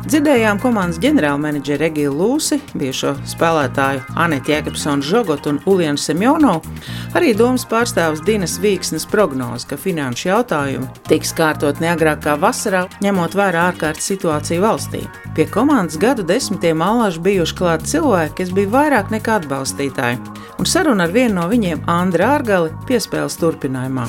Dzirdējām 0.08 0.60
komandas 0.62 1.00
ģenerālmenedžeri 1.02 1.82
Regiju 1.82 2.14
Lūsi, 2.16 2.58
bijušo 2.78 3.14
spēlētāju 3.28 4.04
Anetu 4.16 4.54
Jēkabsonu 4.54 5.04
Žogotu 5.04 5.52
un 5.52 5.60
Ulienu 5.68 6.00
Semjonovu, 6.00 6.74
arī 7.18 7.34
domas 7.36 7.66
pārstāvs 7.68 8.22
Dinas 8.26 8.56
Vīksnes 8.62 9.06
prognozi, 9.10 9.68
ka 9.68 9.78
finanšu 9.80 10.30
jautājumi 10.30 10.88
tiks 11.10 11.34
kārtot 11.36 11.82
neagrāk 11.84 12.24
kā 12.24 12.38
vasarā, 12.40 12.86
ņemot 13.04 13.36
vērā 13.38 13.68
ārkārtas 13.72 14.10
situāciju 14.12 14.64
valstī. 14.64 15.04
Pie 15.36 15.46
komandas 15.52 16.00
gadu 16.00 16.24
desmitiem 16.26 16.82
allaži 16.82 17.22
bijuši 17.22 17.58
klāt 17.60 17.86
cilvēki, 17.86 18.36
kas 18.42 18.54
bija 18.56 18.74
vairāk 18.74 19.12
nekā 19.14 19.38
atbalstītāji, 19.42 20.18
un 20.58 20.66
saruna 20.66 21.06
ar 21.06 21.14
vienu 21.14 21.38
no 21.38 21.48
viņiem, 21.52 21.84
Andra 21.90 22.34
Ārgali, 22.38 22.74
piespēles 22.88 23.38
turpinājumā. 23.38 24.08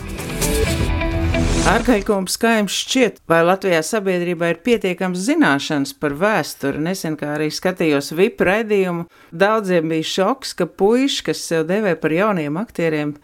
Ārkaļkums 1.68 2.38
skaidrs 2.38 2.76
šķiet, 2.86 3.18
vai 3.28 3.42
Latvijā 3.44 3.82
sabiedrībā 3.84 4.52
ir 4.54 4.60
pietiekams 4.64 5.20
zināšanas 5.26 5.92
par 6.00 6.16
vēsturi. 6.22 6.80
Nesen 6.86 7.18
kā 7.20 7.34
arī 7.36 7.50
skatījos 7.52 8.14
VIP 8.16 8.46
raidījumu, 8.48 9.08
daudziem 9.32 9.92
bija 9.92 10.08
šoks, 10.08 10.54
ka 10.56 10.70
puiši, 10.70 11.26
kas 11.28 11.42
sev 11.50 11.66
devē 11.70 11.96
par 12.00 12.16
jauniem 12.16 12.58
aktieriem, 12.62 13.16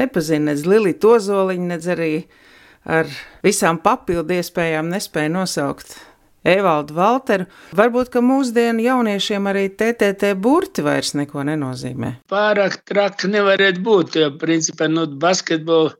nepazina 0.00 0.50
nec 0.52 0.64
Lili 0.64 0.94
Tozoliņu, 0.96 1.68
nec 1.74 1.90
arī 1.92 2.12
ar 2.88 3.10
visām 3.44 3.82
papildu 3.82 4.40
iespējām 4.40 4.88
nespēja 4.92 5.34
nosaukt 5.36 5.98
Evaldu 6.42 6.96
Valteru. 6.96 7.46
Varbūt, 7.78 8.10
ka 8.16 8.22
mūsdienu 8.24 8.82
jauniešiem 8.82 9.46
arī 9.46 9.68
TTT 9.78 10.34
burti 10.42 10.82
vairs 10.82 11.14
neko 11.18 11.44
nenozīmē. 11.46 12.16
Pārāk 12.32 12.80
traki 12.88 13.30
nevarētu 13.30 13.84
būt, 13.86 14.18
jo 14.18 14.30
principā 14.42 14.90
nu, 14.90 15.06
basketbola 15.06 15.94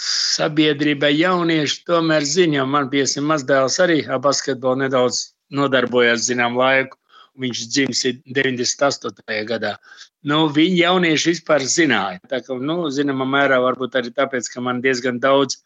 sabiedrībai 0.00 1.12
jaunieši 1.16 1.84
tomēr 1.88 2.26
ziņo. 2.26 2.66
Man 2.66 2.90
piesim 2.90 3.26
mazdēls 3.30 3.78
arī 3.84 4.02
ar 4.06 4.20
basketbolu 4.24 4.84
nedaudz 4.84 5.34
nodarbojās 5.54 6.26
zinām 6.28 6.58
laiku. 6.58 6.98
Viņš 7.40 7.60
dzimis 7.66 8.04
98. 8.30 9.38
gadā. 9.48 9.74
Nu, 10.22 10.44
viņi 10.54 10.84
jaunieši 10.84 11.32
vispār 11.32 11.64
zināja. 11.66 12.20
Tā 12.30 12.38
kā, 12.46 12.54
nu, 12.62 12.84
zināmā 12.94 13.26
mērā, 13.26 13.58
varbūt 13.64 13.98
arī 13.98 14.12
tāpēc, 14.14 14.50
ka 14.52 14.62
man 14.62 14.78
diezgan 14.84 15.18
daudz 15.22 15.58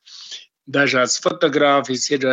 dažādas 0.65 1.19
fotogrāfijas 1.21 2.07
ir 2.17 2.25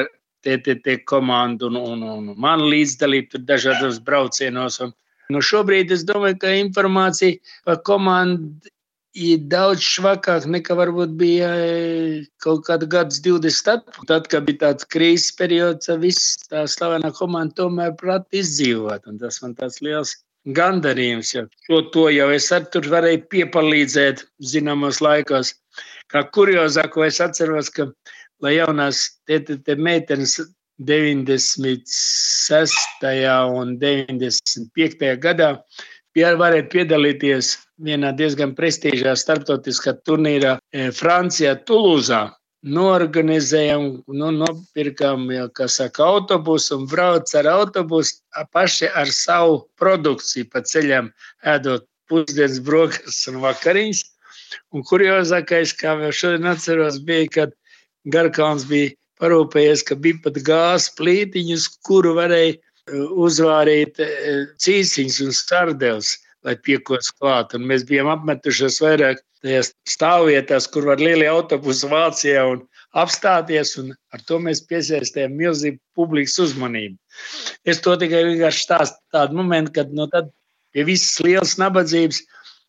TTT 0.45 1.01
komandu 1.09 1.67
un, 1.67 1.81
un, 1.81 2.05
un 2.15 2.31
man 2.39 2.63
līdzdalību 2.71 3.33
tur 3.33 3.43
dažādos 3.49 3.99
braucienos. 4.07 4.79
Un, 4.85 4.95
nu 5.35 5.43
šobrīd 5.43 5.91
es 5.91 6.07
domāju, 6.07 6.39
ka 6.45 6.55
informācija 6.55 7.39
par 7.67 7.83
komandu 7.87 8.71
ir 9.15 9.45
daudz 9.51 9.83
švakāk 9.83 10.45
nekā 10.51 10.75
varbūt 10.77 11.15
bija 11.19 11.49
e, 11.63 12.23
kaut 12.43 12.65
kāda 12.67 12.87
gadus 12.91 13.21
20 13.23 13.71
atpakaļ. 13.77 14.07
Tad, 14.11 14.27
kad 14.31 14.45
bija 14.47 14.61
tāds 14.65 14.87
krīzes 14.91 15.31
periods, 15.39 15.89
viss 16.01 16.37
tā 16.51 16.65
slavenā 16.69 17.11
komanda 17.15 17.55
tomēr 17.63 17.95
prāt 17.99 18.27
izdzīvot. 18.35 19.07
Un 19.09 19.19
tas 19.21 19.41
man 19.43 19.55
tāds 19.57 19.81
liels 19.85 20.17
gandarījums, 20.45 21.33
jo 21.33 21.47
to, 21.67 21.81
to 21.93 22.09
jau 22.13 22.29
es 22.35 22.51
ar 22.53 22.67
tur 22.73 22.85
varēju 22.91 23.23
piepalīdzēt 23.31 24.25
zināmos 24.51 25.01
laikos. 25.01 25.55
Kā 26.11 26.21
kuriozāko 26.35 27.05
es 27.07 27.17
atceros, 27.23 27.71
ka 27.73 27.89
lai 28.43 28.53
jaunās 28.59 28.97
te, 29.25 29.39
te 29.41 29.75
meitenes 29.75 30.37
96. 30.77 31.87
un 33.55 33.77
95. 33.79 35.17
gadā 35.23 35.49
varēja 36.15 36.69
piedalīties 36.71 37.57
vienā 37.83 38.13
diezgan 38.15 38.55
prestižā 38.55 39.15
starptautiskā 39.19 39.97
turnīrā 40.07 40.57
e, 40.71 40.91
Francijā, 40.95 41.55
Tulūzā. 41.67 42.31
Norganizējām, 42.65 43.83
nu, 44.07 44.29
nopirkām, 44.33 45.27
jau, 45.29 45.49
kā 45.53 45.67
saka, 45.69 46.01
autobusu 46.01 46.79
un 46.79 46.87
brauc 46.89 47.29
ar 47.37 47.45
autobusu 47.51 48.23
paši 48.55 48.89
ar 48.89 49.11
savu 49.13 49.59
produkciju 49.77 50.47
pa 50.49 50.63
ceļam, 50.65 51.11
ēdot 51.45 51.85
pusdienas 52.09 52.57
brokastis 52.65 53.27
un 53.29 53.37
vakariņas. 53.43 54.01
Un 54.73 54.85
kuriozākais, 54.87 55.75
kā 55.77 55.93
vēl 55.99 56.13
šodien 56.15 56.49
atceros, 56.49 56.97
bija, 57.05 57.29
kad 57.37 57.53
Garkāns 58.09 58.65
bija 58.69 58.95
parūpējies, 59.21 59.83
ka 59.85 59.97
bija 60.01 60.23
pat 60.23 60.41
gāzes 60.47 60.89
plītiņas, 60.97 61.67
kuru 61.85 62.15
varēja 62.17 62.57
uzvārīt 62.93 63.99
e, 63.99 64.07
cīsiņus 64.61 65.21
un 65.25 65.33
stardevs, 65.33 66.15
lai 66.45 66.55
piekos 66.61 67.11
klāt. 67.17 67.55
Un 67.57 67.65
mēs 67.69 67.85
bijām 67.89 68.09
apmetušies 68.11 68.81
vairāk 68.83 69.21
tajās 69.45 69.71
stāvvietās, 69.89 70.67
kur 70.71 70.87
var 70.89 71.01
lielie 71.01 71.27
autobusi 71.29 71.89
Vācijā 71.89 72.45
un 72.51 72.63
apstāties, 72.97 73.75
un 73.81 73.91
ar 74.13 74.23
to 74.29 74.39
mēs 74.41 74.63
piesaistījām 74.69 75.35
milzīgu 75.37 75.79
publikas 75.97 76.37
uzmanību. 76.45 76.97
Es 77.65 77.81
to 77.81 77.95
tikai 77.99 78.23
vienkārši 78.29 78.65
stāstu 78.67 79.01
tādu 79.13 79.37
momentu, 79.41 79.73
kad 79.79 79.93
no 79.93 80.07
tad 80.11 80.31
pie 80.75 80.85
visas 80.87 81.19
lielas 81.25 81.55
nabadzības 81.61 82.21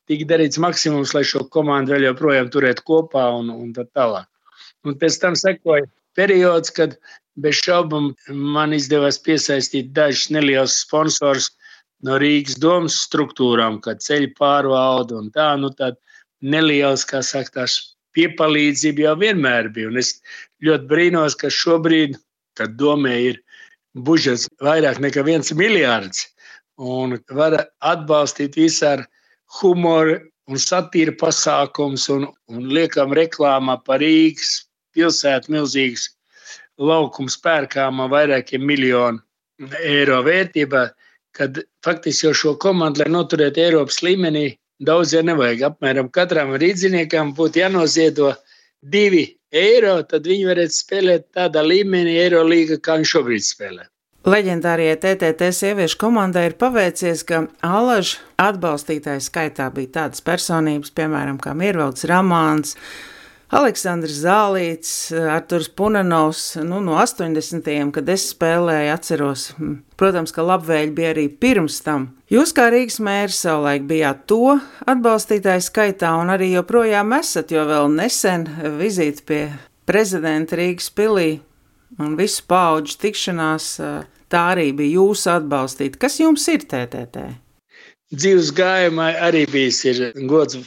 tika 0.06 0.28
darīts 0.32 0.60
maksimums, 0.62 1.12
lai 1.16 1.24
šo 1.26 1.44
komandu 1.52 1.94
vēl 1.94 2.10
joprojām 2.10 2.50
turētu 2.52 2.84
kopā 2.86 3.28
un, 3.38 3.50
un 3.52 3.72
tā 3.76 3.86
tālāk. 3.96 4.28
Un 4.86 4.98
pēc 5.00 5.18
tam 5.22 5.34
sekoja 5.38 5.88
periods, 6.16 6.70
kad 6.74 6.94
bez 7.42 7.60
šaubām 7.64 8.12
man 8.56 8.74
izdevās 8.76 9.18
piesaistīt 9.22 9.92
dažus 9.96 10.30
nelielus 10.34 10.80
sponsorus 10.84 11.50
no 12.06 12.18
Rīgas 12.20 12.58
domas 12.60 12.96
struktūrām, 13.06 13.80
kā 13.84 13.96
ceļu 14.00 14.32
pārvalde 14.38 15.16
un 15.18 15.30
tā. 15.34 15.54
Nu, 15.60 15.72
neliels, 16.44 17.04
kā 17.08 17.22
saka, 17.24 17.62
tās 17.62 17.78
piepalīdzība 18.16 19.08
jau 19.08 19.16
vienmēr 19.20 19.70
bija. 19.72 19.90
Un 19.90 20.00
es 20.00 20.16
ļoti 20.64 20.88
brīnos, 20.90 21.36
ka 21.38 21.52
šobrīd, 21.52 22.16
kad 22.56 22.76
domē 22.80 23.16
ir 23.30 23.42
budžets 24.06 24.48
vairāk 24.62 25.00
nekā 25.00 25.24
viens 25.24 25.52
miljards 25.56 26.26
un 26.76 27.16
var 27.32 27.56
atbalstīt 27.80 28.56
visu 28.56 28.84
ar 28.86 29.04
humoru 29.60 30.18
un 30.46 30.60
satīru 30.60 31.16
pasākums 31.20 32.08
un, 32.12 32.28
un 32.52 32.68
liekam 32.68 33.14
reklāmā 33.16 33.78
par 33.84 34.04
Rīgas 34.04 34.66
pilsētu 34.96 35.52
milzīgs 35.52 36.10
laukums 36.78 37.38
pērkāma 37.42 38.08
vairākiem 38.12 38.64
miljonu 38.66 39.22
eiro 39.80 40.20
vērtībā, 40.26 40.84
kad 41.36 41.60
faktiski 41.84 42.26
jau 42.26 42.34
šo 42.36 42.54
komandu, 42.60 43.02
lai 43.02 43.12
noturētu 43.12 43.62
Eiropas 43.62 44.02
līmenī, 44.04 44.46
daudz 44.80 45.14
jau 45.16 45.22
nevajag. 45.24 45.64
Apmēram 45.70 46.10
katram 46.12 46.54
rīdziniekam 46.60 47.32
būtu 47.36 47.62
jānoziedo 47.62 48.34
divi 48.82 49.26
eiro, 49.52 49.98
tad 50.08 50.28
viņi 50.28 50.48
varētu 50.50 50.76
spēlēt 50.76 51.28
tādā 51.36 51.64
līmenī 51.64 52.16
Eirolīga, 52.26 52.80
kā 52.80 52.98
viņš 53.00 53.12
šobrīd 53.16 53.46
spēlē. 53.46 53.86
Leģendārajai 54.26 54.96
TTT 54.98 55.52
sieviešu 55.54 56.00
komandai 56.00 56.48
ir 56.48 56.56
paveicies, 56.58 57.22
ka 57.28 57.44
Alaža 57.62 58.24
atbalstītāju 58.42 59.22
skaitā 59.22 59.68
bija 59.70 60.00
tādas 60.00 60.24
personības, 60.26 60.90
piemēram, 60.96 61.38
kā 61.38 61.54
Miervalds 61.54 62.08
Ramāns, 62.10 62.74
Aleksandrs 63.54 64.16
Zālīts, 64.24 64.92
Arturs 65.14 65.68
Punanovs, 65.70 66.56
nu, 66.66 66.80
no 66.82 66.96
80. 66.98 67.68
kad 67.94 68.08
es 68.10 68.24
spēlēju, 68.32 68.88
atceros. 68.90 69.44
Protams, 69.94 70.32
ka 70.34 70.42
labvēļi 70.42 70.90
bija 70.96 71.12
arī 71.14 71.28
pirms 71.30 71.78
tam. 71.86 72.08
Jūs 72.32 72.50
kā 72.56 72.66
Rīgas 72.74 72.98
mērs 72.98 73.38
savulaik 73.44 73.86
bijāt 73.86 74.24
to 74.26 74.56
atbalstītāju 74.90 75.62
skaitā 75.62 76.10
un 76.18 76.34
arī 76.34 76.50
joprojām 76.56 77.14
esat, 77.20 77.54
jo 77.54 77.62
vēl 77.70 77.86
nesen 77.94 78.48
vizīti 78.80 79.22
pie 79.30 79.40
prezidenta 79.86 80.58
Rīgas 80.58 80.90
pilī 80.90 81.38
un 82.02 82.18
visu 82.18 82.42
pauģu 82.50 82.98
tikšanās, 82.98 83.70
tā 84.26 84.42
arī 84.56 84.72
bija 84.74 84.98
jūsu 84.98 85.30
atbalstīta. 85.36 86.02
Kas 86.02 86.18
jums 86.18 86.48
ir 86.50 86.66
TTT? 86.66 87.28
Dzīves 88.10 88.50
gājumā 88.58 89.12
arī 89.22 89.46
bijis 89.50 89.84
gods 90.26 90.58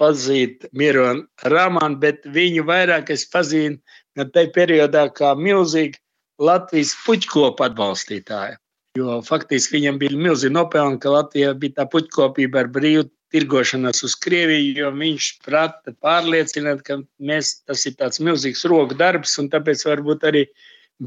pazīt 0.00 0.66
Mironu 0.72 1.26
Ramanu, 1.52 2.00
bet 2.02 2.24
viņu 2.36 2.64
vairāk 2.68 3.12
es 3.14 3.26
pazinu 3.28 3.78
tajā 4.18 4.50
periodā 4.56 5.06
kā 5.14 5.34
milzīgi 5.36 6.00
Latvijas 6.40 6.94
puķkopu 7.04 7.66
atbalstītāju. 7.68 8.56
Jo 8.98 9.20
faktiski 9.22 9.76
viņam 9.76 10.00
bija 10.00 10.18
milzīgi 10.18 10.56
nopelni, 10.56 10.98
ka 11.02 11.12
Latvija 11.14 11.52
bija 11.54 11.76
tā 11.78 11.86
puķkopība 11.92 12.64
ar 12.64 12.70
brīvu 12.74 13.06
tirgošanos 13.30 14.02
uz 14.06 14.16
Krieviju, 14.18 14.74
jo 14.80 14.90
viņš 14.96 15.28
prata 15.44 15.94
pārliecināt, 16.02 16.82
ka 16.86 16.98
mēs, 17.22 17.60
tas 17.68 17.86
ir 17.86 17.94
tāds 18.00 18.18
milzīgs 18.24 18.64
roku 18.70 18.96
darbs 18.98 19.36
un 19.38 19.50
tāpēc 19.52 19.84
varbūt 19.86 20.26
arī 20.32 20.44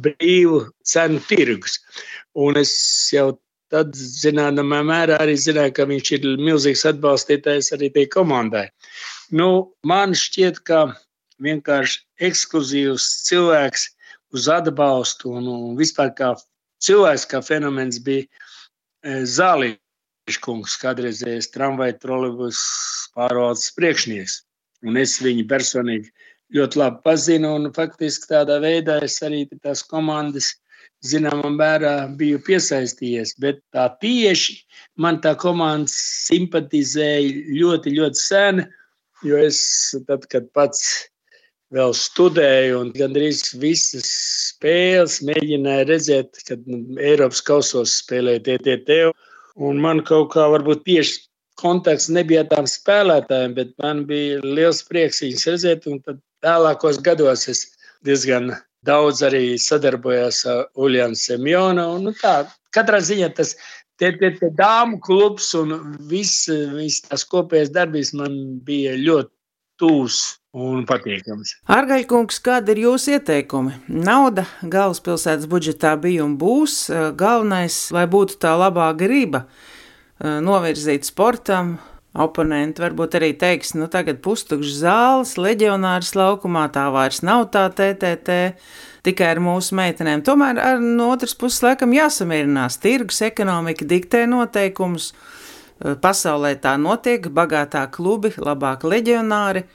brīvu 0.06 0.64
cenu 0.88 1.20
tirgus. 1.28 1.82
Un 2.40 2.58
es 2.62 2.72
jau 3.14 3.34
tad, 3.74 3.96
zināmā 3.98 4.82
mērā, 4.86 5.18
arī 5.24 5.36
zināju, 5.40 5.74
ka 5.78 5.88
viņš 5.90 6.12
ir 6.18 6.28
milzīgs 6.42 6.86
atbalstītājs 6.92 7.74
arī 7.76 7.90
tai 7.96 8.06
komandai. 8.14 8.68
Nu, 9.34 9.74
man 9.90 10.14
šķiet, 10.18 10.62
ka 10.68 10.86
vienkārši 11.44 12.04
ekskluzīvs 12.30 13.08
cilvēks 13.28 13.88
uz 14.38 14.50
atbalstu 14.50 15.34
un, 15.40 15.50
un 15.50 15.78
vispār 15.80 16.14
kā 16.18 16.34
cilvēks, 16.84 17.26
kā 17.32 17.42
fenomens 17.46 18.00
bija 18.04 18.26
e, 18.26 19.22
Zālīškungs, 19.36 20.78
kādreizējais 20.82 21.52
tramvaju 21.54 21.98
trolebus 22.02 22.62
pārvaldes 23.18 23.72
priekšnieks. 23.78 24.42
Un 24.84 25.00
es 25.00 25.16
viņu 25.24 25.46
personīgi 25.50 26.12
ļoti 26.54 26.80
labi 26.82 27.02
pazinu, 27.06 27.56
un 27.58 27.72
faktiski 27.76 28.30
tādā 28.34 28.60
veidā 28.62 29.00
es 29.06 29.18
arī 29.26 29.46
tās 29.64 29.84
komandas 29.88 30.54
zināmā 31.08 31.52
mērā 31.54 31.94
biju 32.20 32.40
piesaistījies, 32.48 33.36
bet 33.44 33.62
tā 33.76 33.88
tieši 34.02 34.58
man 35.00 35.20
tā 35.24 35.34
komanda 35.40 35.92
simpatizēja 35.92 37.44
ļoti, 37.60 37.96
ļoti 37.98 38.22
sen, 38.22 38.64
jo 39.28 39.40
es 39.40 39.60
tad, 40.08 40.28
kad 40.32 40.48
pats 40.56 41.10
vēl 41.74 41.94
studēju 41.98 42.80
un 42.80 42.92
gandrīz 42.96 43.44
visas 43.60 44.08
spēles 44.54 45.20
mēģināju 45.26 45.88
redzēt, 45.90 46.42
kad 46.48 46.66
nu, 46.70 46.84
Eiropas 47.02 47.42
kausos 47.46 47.98
spēlēja 48.04 48.44
TTT, 48.48 49.00
un 49.68 49.82
man 49.82 50.04
kaut 50.06 50.32
kā 50.36 50.46
varbūt 50.54 50.86
tieši 50.88 51.24
kontakts 51.60 52.10
nebija 52.14 52.44
tām 52.50 52.68
spēlētājiem, 52.70 53.56
bet 53.58 53.74
man 53.82 54.04
bija 54.10 54.42
liels 54.44 54.84
prieks 54.86 55.24
viņus 55.26 55.50
redzēt, 55.52 55.90
un 55.90 56.00
tad 56.06 56.22
vēlākos 56.46 57.02
gados 57.06 57.48
es 57.52 57.66
diezgan 58.06 58.54
daudz 58.88 59.24
arī 59.26 59.56
sadarbojās 59.62 60.44
ar 60.50 60.66
Uljānu 60.80 61.18
Semjonu. 61.20 61.88
Nu, 62.04 62.14
tā, 62.20 62.44
katrā 62.76 63.00
ziņā 63.04 63.32
tas 63.38 63.56
te, 64.00 64.12
te, 64.20 64.34
te 64.40 64.52
dāmu 64.58 65.00
klubs 65.04 65.54
un 65.58 65.76
viss 66.10 66.50
vis 66.76 67.02
tās 67.08 67.26
kopējās 67.30 67.74
darbības 67.76 68.14
man 68.20 68.40
bija 68.68 68.96
ļoti 69.00 69.32
tūs 69.82 70.20
un 70.54 70.84
patīkams. 70.90 71.56
Argaļkungs, 71.74 72.40
kādi 72.46 72.76
ir 72.76 72.84
jūsu 72.86 73.16
ieteikumi? 73.16 73.78
Nauda 73.90 74.46
galvaspilsētas 74.62 75.50
budžetā 75.50 75.96
bija 76.02 76.26
un 76.28 76.36
būs. 76.42 76.86
Galvenais, 77.18 77.80
lai 77.96 78.06
būtu 78.10 78.38
tā 78.42 78.54
labā 78.60 78.92
griba 78.98 79.48
novirzīt 80.22 81.10
sportam, 81.10 81.78
Oponenti 82.14 82.84
varbūt 82.84 83.16
arī 83.18 83.32
teiks, 83.42 83.72
nu 83.74 83.88
tagad 83.90 84.20
pustukšs 84.22 84.76
zāles, 84.84 85.32
leģionārs 85.42 86.12
laukumā, 86.14 86.68
tā 86.70 86.84
vairs 86.94 87.24
nav 87.26 87.48
tā 87.56 87.64
TTT, 87.74 88.36
tikai 89.02 89.32
ar 89.34 89.42
mūsu 89.42 89.74
meitenēm. 89.80 90.22
Tomēr 90.22 90.62
ar 90.62 90.84
no 90.84 91.08
otras 91.10 91.34
puses 91.34 91.64
laikam 91.66 91.96
jāsamierinās. 91.98 92.78
Tirgus 92.84 93.24
ekonomika 93.26 93.88
diktē 93.90 94.28
noteikumus, 94.30 95.10
pasaulē 95.82 96.54
tā 96.62 96.76
notiek, 96.78 97.26
bagātā 97.34 97.88
klubi, 97.90 98.30
labāk 98.38 98.86
leģionāri. 98.86 99.66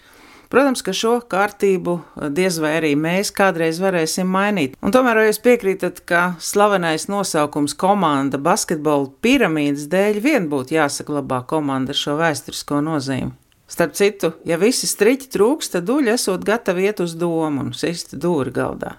Protams, 0.48 0.80
ka 0.80 0.94
šo 0.96 1.18
kārtību 1.28 1.94
eh, 1.98 2.28
diez 2.32 2.56
vai 2.62 2.76
arī 2.78 2.94
mēs 2.96 3.32
kādreiz 3.37 3.80
varēsim 3.82 4.30
mainīt. 4.32 4.78
Un 4.80 4.94
tomēr, 4.94 5.20
vai 5.20 5.26
jūs 5.28 5.42
piekrītat, 5.44 6.00
ka 6.08 6.22
slavenais 6.40 7.08
nosaukums 7.12 7.76
komanda 7.76 8.40
basketbola 8.40 9.11
piramīdas 9.24 9.90
dēļ 9.92 10.22
vien 10.24 10.48
būtu 10.48 10.78
jāsaglabā 10.78 11.42
komanda 11.50 11.92
ar 11.92 12.00
šo 12.00 12.16
vēsturisko 12.20 12.80
nozīmi? 12.87 13.34
Starp 13.68 13.92
citu, 13.92 14.32
ja 14.48 14.56
visi 14.56 14.88
striķi 14.88 15.28
trūks, 15.34 15.68
tad 15.74 15.84
duļi 15.90 16.14
esot 16.14 16.44
gatavi 16.48 16.88
iet 16.88 17.04
uz 17.04 17.12
domu 17.20 17.66
un 17.66 17.74
sist 17.76 18.16
dūri 18.16 18.54
galdā. 18.56 18.94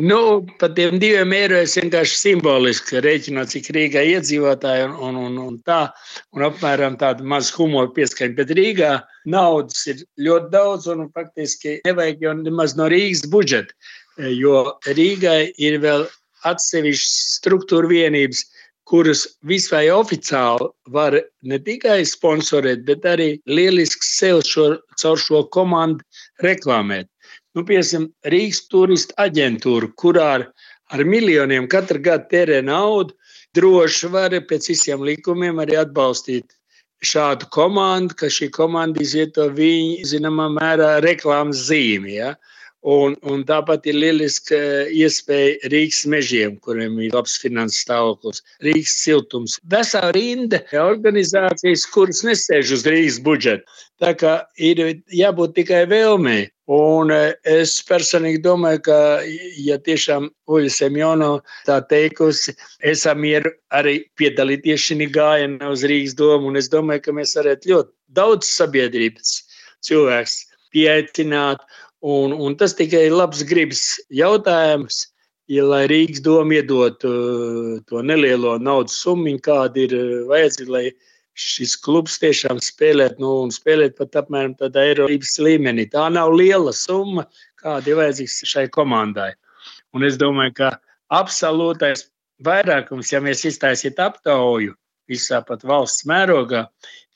Nu, 0.00 0.46
par 0.58 0.72
tiem 0.74 0.96
diviem 0.98 1.30
eiro 1.36 1.58
es 1.62 1.76
vienkārši 1.78 2.16
simboliski 2.18 3.02
rēķinu, 3.04 3.44
cik 3.46 3.68
Rīgā 3.76 4.00
iedzīvotāji 4.16 4.88
un, 4.88 4.96
un, 5.06 5.18
un, 5.28 5.36
un 5.44 5.58
tā, 5.62 5.82
un 6.34 6.48
apmēram 6.48 6.96
tādu 6.98 7.28
mazu 7.30 7.60
humoru 7.60 7.92
pieskaņu. 7.94 8.34
Bet 8.40 8.50
Rīgā 8.58 8.94
naudas 9.30 9.86
ir 9.90 10.02
ļoti 10.20 10.50
daudz 10.52 10.88
un 10.92 11.08
faktiski 11.14 11.78
nevajag 11.86 12.26
jau 12.26 12.34
nemaz 12.40 12.76
no 12.78 12.88
Rīgas 12.92 13.24
budžeta, 13.30 13.72
jo 14.18 14.66
Rīgai 14.86 15.52
ir 15.58 15.80
vēl 15.82 16.06
atsevišķas 16.48 17.16
struktūra 17.38 17.88
vienības, 17.90 18.44
kuras 18.84 19.24
visai 19.48 19.86
oficiāli 19.88 20.68
var 20.92 21.16
ne 21.42 21.58
tikai 21.58 22.02
sponsorēt, 22.04 22.84
bet 22.84 23.06
arī 23.08 23.30
lieliski 23.48 24.04
sev 24.04 24.42
šo, 24.44 24.74
caur 25.00 25.20
šo 25.20 25.44
komandu 25.56 26.04
reklamēt. 26.44 27.08
Nu, 27.54 27.64
piemēram, 27.64 28.10
Rīgas 28.28 28.64
turistu 28.68 29.16
aģentūra, 29.24 29.88
kurā 30.00 30.28
ar, 30.38 30.48
ar 30.92 31.04
miljoniem 31.08 31.68
katru 31.70 32.02
gadu 32.02 32.28
tērē 32.32 32.60
naudu, 32.66 33.14
droši 33.56 34.10
var 34.12 34.34
pēc 34.50 34.68
visiem 34.72 35.04
likumiem 35.06 35.62
arī 35.62 35.78
atbalstīt 35.80 36.52
šādu 37.06 37.48
komandu, 37.54 38.16
ka 38.18 38.30
šī 38.32 38.50
komanda 38.54 39.02
izvieto 39.04 39.46
viņu, 39.52 40.04
zināmā 40.08 40.48
mērā, 40.56 40.96
reklāmas 41.04 41.66
zīmi. 41.68 42.16
Ja? 42.18 42.34
Un, 42.84 43.14
un 43.24 43.40
tāpat 43.48 43.86
ir 43.88 43.96
lieliska 43.96 44.58
iespēja 44.92 45.70
Rīgas 45.72 46.02
mežiem, 46.12 46.58
kuriem 46.60 46.98
ir 47.00 47.14
labs 47.16 47.38
finanses 47.40 47.80
stāvoklis, 47.86 48.42
Rīgas 48.60 48.98
siltums. 49.00 49.54
Vesela 49.72 50.10
rinda 50.12 50.60
organizācijas, 50.82 51.86
kuras 51.94 52.20
nesēž 52.28 52.74
uz 52.76 52.84
Rīgas 52.84 53.16
budžeta. 53.24 53.64
Tā 54.04 54.12
kā 54.20 54.34
ir 54.60 54.82
jābūt 55.08 55.56
tikai 55.56 55.86
vēlmei. 55.88 56.50
Un 56.74 57.12
e, 57.12 57.32
es 57.48 57.78
personīgi 57.88 58.42
domāju, 58.44 58.84
ka, 58.90 59.00
ja 59.64 59.80
tiešām 59.80 60.28
Uļa 60.48 60.76
Semjono 60.76 61.32
tā 61.64 61.80
teikusi, 61.88 62.52
esam 62.84 63.20
mieru 63.24 63.52
arī 63.72 64.02
piedalīties 64.20 64.90
šī 64.90 65.08
gājienā 65.12 65.72
uz 65.72 65.88
Rīgas 65.88 66.16
domu, 66.20 66.52
un 66.52 66.60
es 66.60 66.68
domāju, 66.72 67.06
ka 67.08 67.16
mēs 67.16 67.36
varētu 67.40 67.72
ļoti 67.72 67.94
daudz 68.20 68.48
sabiedrības 68.60 69.38
cilvēks 69.84 70.42
pieaicināt 70.74 71.62
Un, 72.04 72.32
un 72.36 72.52
tas 72.60 72.74
tikai 72.76 73.06
ir 73.08 73.14
labs 73.16 73.40
gribas 73.48 73.82
jautājums. 74.12 75.06
Ja, 75.48 75.64
lai 75.68 75.84
Rīgas 75.88 76.20
doma 76.24 76.58
iedot 76.58 77.04
uh, 77.04 77.78
to 77.88 78.00
nelielo 78.04 78.54
naudas 78.60 78.96
summu, 79.00 79.32
kāda 79.44 79.80
ir 79.82 79.92
uh, 79.96 80.24
vajadzīga, 80.28 80.72
lai 80.72 80.84
šis 81.40 81.74
klubs 81.84 82.16
tiešām 82.20 82.60
spēlētu, 82.64 83.20
nu, 83.24 83.30
un 83.44 83.52
spēlēt 83.52 83.96
pat 84.00 84.16
apmēram 84.20 84.54
tādā 84.60 84.84
Eiropas 84.90 85.34
līmenī. 85.40 85.86
Tā 85.92 86.06
nav 86.12 86.32
liela 86.36 86.72
summa, 86.76 87.26
kāda 87.60 87.92
ir 87.92 88.00
vajadzīga 88.00 88.50
šai 88.52 88.66
komandai. 88.72 89.30
Un 89.96 90.04
es 90.08 90.16
domāju, 90.20 90.56
ka 90.60 90.70
absolūtais 91.12 92.06
vairākums, 92.44 93.12
ja 93.12 93.20
mēs 93.24 93.46
iztaisītu 93.48 94.04
aptauju 94.04 94.76
visā 95.08 95.40
pat 95.44 95.64
valsts 95.64 96.04
mērogā, 96.08 96.66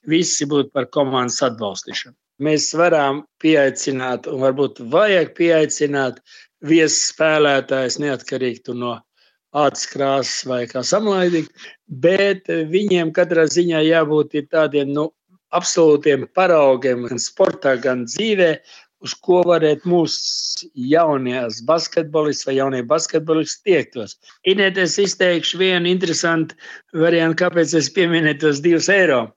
visi 0.09 0.48
būtu 0.48 0.72
par 0.72 0.88
komandas 0.92 1.40
atbalstīšanu 1.44 2.16
mēs 2.42 2.70
varam 2.79 3.24
pieaicināt, 3.42 4.29
un 4.31 4.42
varbūt 4.44 4.81
vajag 4.92 5.35
pieaicināt 5.38 6.22
viesu 6.64 7.12
spēlētājus 7.12 8.01
neatkarīgi 8.03 8.74
no 8.79 8.96
ātras 9.57 9.87
krāsas 9.90 10.42
vai 10.46 10.64
kā 10.70 10.83
samlaidīgi, 10.85 11.48
bet 11.88 12.48
viņiem 12.48 13.14
katrā 13.16 13.46
ziņā 13.48 13.81
jābūt 13.87 14.37
tādiem 14.53 14.92
nu, 14.92 15.09
absolūtiem 15.57 16.27
paraugiem 16.37 17.07
gan 17.09 17.22
sportā, 17.22 17.77
gan 17.81 18.05
dzīvē, 18.05 18.51
uz 19.05 19.14
ko 19.22 19.40
varētu 19.46 19.88
mūsu 19.88 20.68
jaunās 20.90 21.62
basketbolisti 21.66 22.51
vai 22.51 22.57
jaunie 22.59 22.83
basketbolisti 22.83 23.70
tiektos. 23.70 24.16
Inēt, 24.51 24.81
es 24.83 24.98
izteikšu 24.98 25.61
vienu 25.62 25.90
interesantu 25.92 26.59
variantu, 26.92 27.44
kāpēc 27.44 27.77
es 27.79 27.90
pieminēju 27.94 28.42
tos 28.42 28.62
divus 28.64 28.90
eiro. 28.92 29.29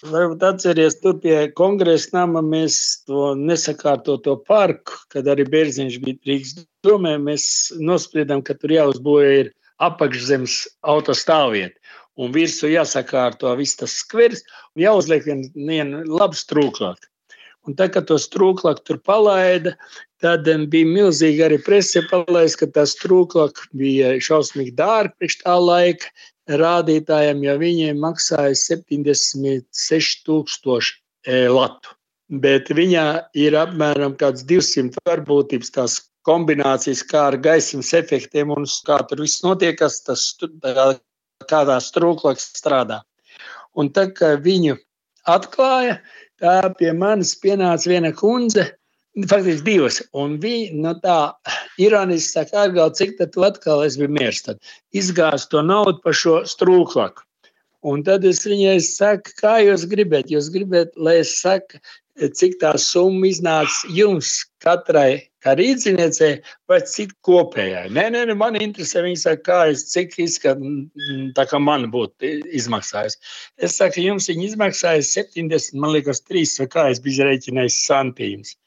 Varbūt 0.00 0.44
atceries, 0.46 0.94
tur 1.02 1.18
pie 1.20 1.50
kongresa 1.52 2.14
nama 2.14 2.40
mēs 2.40 2.76
to 3.04 3.34
nesakārtoto 3.36 4.38
parku, 4.48 4.96
kad 5.12 5.28
arī 5.28 5.44
Bērziņš 5.52 5.98
bija 6.00 6.16
Rīgas 6.30 6.54
domē, 6.86 7.18
mēs 7.20 7.44
nospriedām, 7.76 8.40
ka 8.40 8.56
tur 8.56 8.72
jāuzbūvē 8.72 9.26
ir 9.42 9.50
apakšzemes 9.84 10.56
autostāvvieta. 10.94 11.76
Un 12.20 12.32
virsū 12.32 12.70
jāsakārto 12.72 13.52
viss 13.60 13.76
tas 13.80 13.92
skvers 14.00 14.40
un 14.74 14.86
jāuzliek 14.86 15.24
viena 15.28 15.52
vien 15.68 15.94
laba 16.08 16.36
strūklaka. 16.36 17.10
Un 17.68 17.76
tā, 17.76 17.90
kad 17.92 18.06
to 18.08 18.16
strūklaku 18.16 18.86
tur 18.88 18.98
palaida, 19.04 19.74
tad 20.24 20.48
bija 20.72 20.88
milzīgi 20.88 21.44
arī 21.44 21.58
prese 21.60 22.00
palaist, 22.08 22.56
ka 22.60 22.70
tā 22.72 22.86
strūklaka 22.88 23.68
bija 23.76 24.14
šausmīgi 24.16 24.72
dārga 24.80 25.12
priekš 25.20 25.42
tā 25.42 25.58
laika 25.60 26.08
rādītājiem, 26.58 27.44
jo 27.44 27.54
viņiem 27.60 28.00
maksāja 28.02 28.54
76,000 28.58 30.80
e, 31.26 31.48
latu. 31.48 31.88
Bet 32.30 32.70
viņā 32.70 33.24
ir 33.34 33.54
apmēram 33.58 34.16
200 34.18 34.98
varbūtības 35.06 35.70
tās 35.74 36.10
kombinācijas, 36.26 37.02
kā 37.06 37.26
ar 37.32 37.36
gaismas 37.42 37.92
efektiem 37.96 38.50
un 38.54 38.66
kā 38.86 38.98
tur 39.08 39.18
viss 39.24 39.42
notiek, 39.42 39.78
kas 39.78 40.02
tas 40.06 40.36
kādā 41.50 41.80
strūklaks 41.82 42.52
strādā. 42.60 43.00
Un 43.74 43.90
tā 43.94 44.06
kā 44.14 44.34
viņu 44.42 44.76
atklāja, 45.30 45.98
tā 46.40 46.60
pie 46.78 46.92
manis 46.96 47.34
pienāca 47.40 47.90
viena 47.90 48.12
kundze, 48.16 48.70
faktiski 49.30 49.66
divas. 49.66 50.00
Un 50.16 50.36
viņa 50.42 50.76
no 50.76 50.92
nu, 50.92 51.00
tā 51.02 51.18
ironiski 51.82 52.38
saka, 52.38 52.66
Argal, 52.66 52.92
cik 52.96 53.18
tu 53.20 53.46
atkal 53.46 53.84
es 53.86 53.98
biju 54.00 54.12
miers, 54.18 54.42
tad 54.46 54.60
izgāz 54.96 55.48
to 55.50 55.62
naudu 55.66 55.98
par 56.04 56.16
šo 56.16 56.40
strūklaku. 56.48 57.26
Un 57.90 58.04
tad 58.04 58.26
es 58.28 58.44
viņai 58.44 58.76
saku, 58.84 59.32
kā 59.40 59.56
jūs 59.64 59.86
gribat? 59.88 60.28
Jūs 60.28 60.50
gribat, 60.52 60.92
lai 61.00 61.20
es 61.22 61.32
saku, 61.40 61.80
cik 62.20 62.58
tā 62.60 62.74
summa 62.76 63.30
iznāca 63.30 63.88
jums 63.96 64.42
katrai 64.60 65.30
kā 65.40 65.54
rīzniecei, 65.56 66.42
vai 66.68 66.78
cik 66.84 67.14
kopējai. 67.24 67.88
Nē, 67.96 68.10
nē, 68.12 68.26
nē 68.28 68.36
man 68.36 68.58
interesē, 68.60 69.00
viņi 69.06 69.22
saka, 69.22 69.42
kā 69.46 69.60
es, 69.72 69.86
cik 69.88 70.18
izskat, 70.20 70.60
tā 71.38 71.46
kā 71.48 71.60
man 71.62 71.88
būtu 71.94 72.34
izmaksājis. 72.60 73.16
Es 73.56 73.78
saku, 73.80 74.04
jums 74.04 74.28
viņi 74.28 74.50
izmaksāja 74.50 75.06
70, 75.06 75.80
man 75.80 75.96
liekas, 75.96 76.20
3 76.28 76.58
vai 76.60 76.68
kā 76.74 76.90
es 76.92 77.00
biju 77.00 77.30
reiķinājis 77.30 77.80
santīmus. 77.86 78.58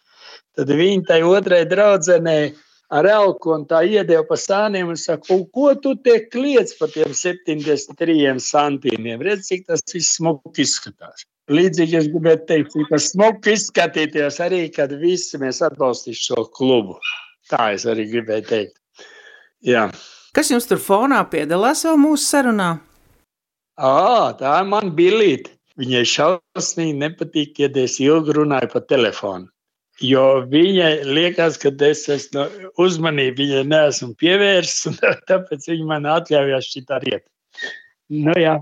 Tad 0.58 0.70
viņi 0.70 1.06
tai 1.10 1.24
otrai 1.26 1.64
draudzenei 1.66 2.54
ar 2.94 3.08
elku 3.10 3.56
un 3.56 3.66
tā 3.70 3.82
iedeva 3.90 4.22
pa 4.28 4.38
sāniem 4.38 4.92
un 4.94 5.00
saka, 5.00 5.40
ko 5.56 5.74
tu 5.82 5.96
te 6.06 6.20
kliedz 6.34 6.76
par 6.78 6.92
tiem 6.94 7.14
73 7.18 8.38
santīmiem? 8.44 9.24
Redz, 9.26 9.50
cik 9.50 9.66
tas 9.70 9.82
viss 9.90 10.20
smuki 10.20 10.66
izskatās. 10.66 11.26
Līdzīgi 11.52 11.98
es 12.00 12.08
gribētu 12.12 12.46
teikt, 12.52 12.78
ka 12.88 13.00
smuki 13.02 13.58
izskatīties 13.58 14.40
arī, 14.46 14.62
kad 14.72 14.94
visi 15.02 15.42
mēs 15.42 15.60
atbalstīsim 15.66 16.30
šo 16.30 16.46
klubu. 16.56 17.00
Tā 17.52 17.74
es 17.76 17.88
arī 17.90 18.06
gribēju 18.12 18.46
teikt. 18.48 18.78
Jā. 19.64 19.90
Kas 20.34 20.50
jums 20.54 20.70
tur 20.70 20.80
fonā 20.82 21.20
piedalās 21.32 21.84
vēl 21.88 22.00
mūsu 22.00 22.30
sarunā? 22.30 22.70
À, 23.76 24.32
tā 24.38 24.54
ir 24.62 24.70
mana 24.70 24.94
bilīte. 24.94 25.52
Viņai 25.82 26.04
šausmīgi 26.06 26.96
nepatīk, 27.02 27.60
ja 27.64 27.70
es 27.82 27.98
ilgi 28.02 28.36
runāju 28.38 28.70
pa 28.76 28.82
telefonu. 28.86 29.50
Jo 30.04 30.24
viņai 30.52 31.06
liekas, 31.08 31.56
ka 31.62 31.72
es 31.88 32.04
esmu 32.12 32.48
uzmanību 32.84 33.46
viņai 33.46 33.62
neesmu 33.72 34.12
pievērsis, 34.20 34.90
un 34.92 35.00
tāpēc 35.32 35.70
viņa 35.72 35.88
man 35.94 36.10
atļaujās 36.18 36.74
šitā 36.76 37.00
riet. 37.06 37.24
Nu, 38.12 38.36
jā. 38.36 38.60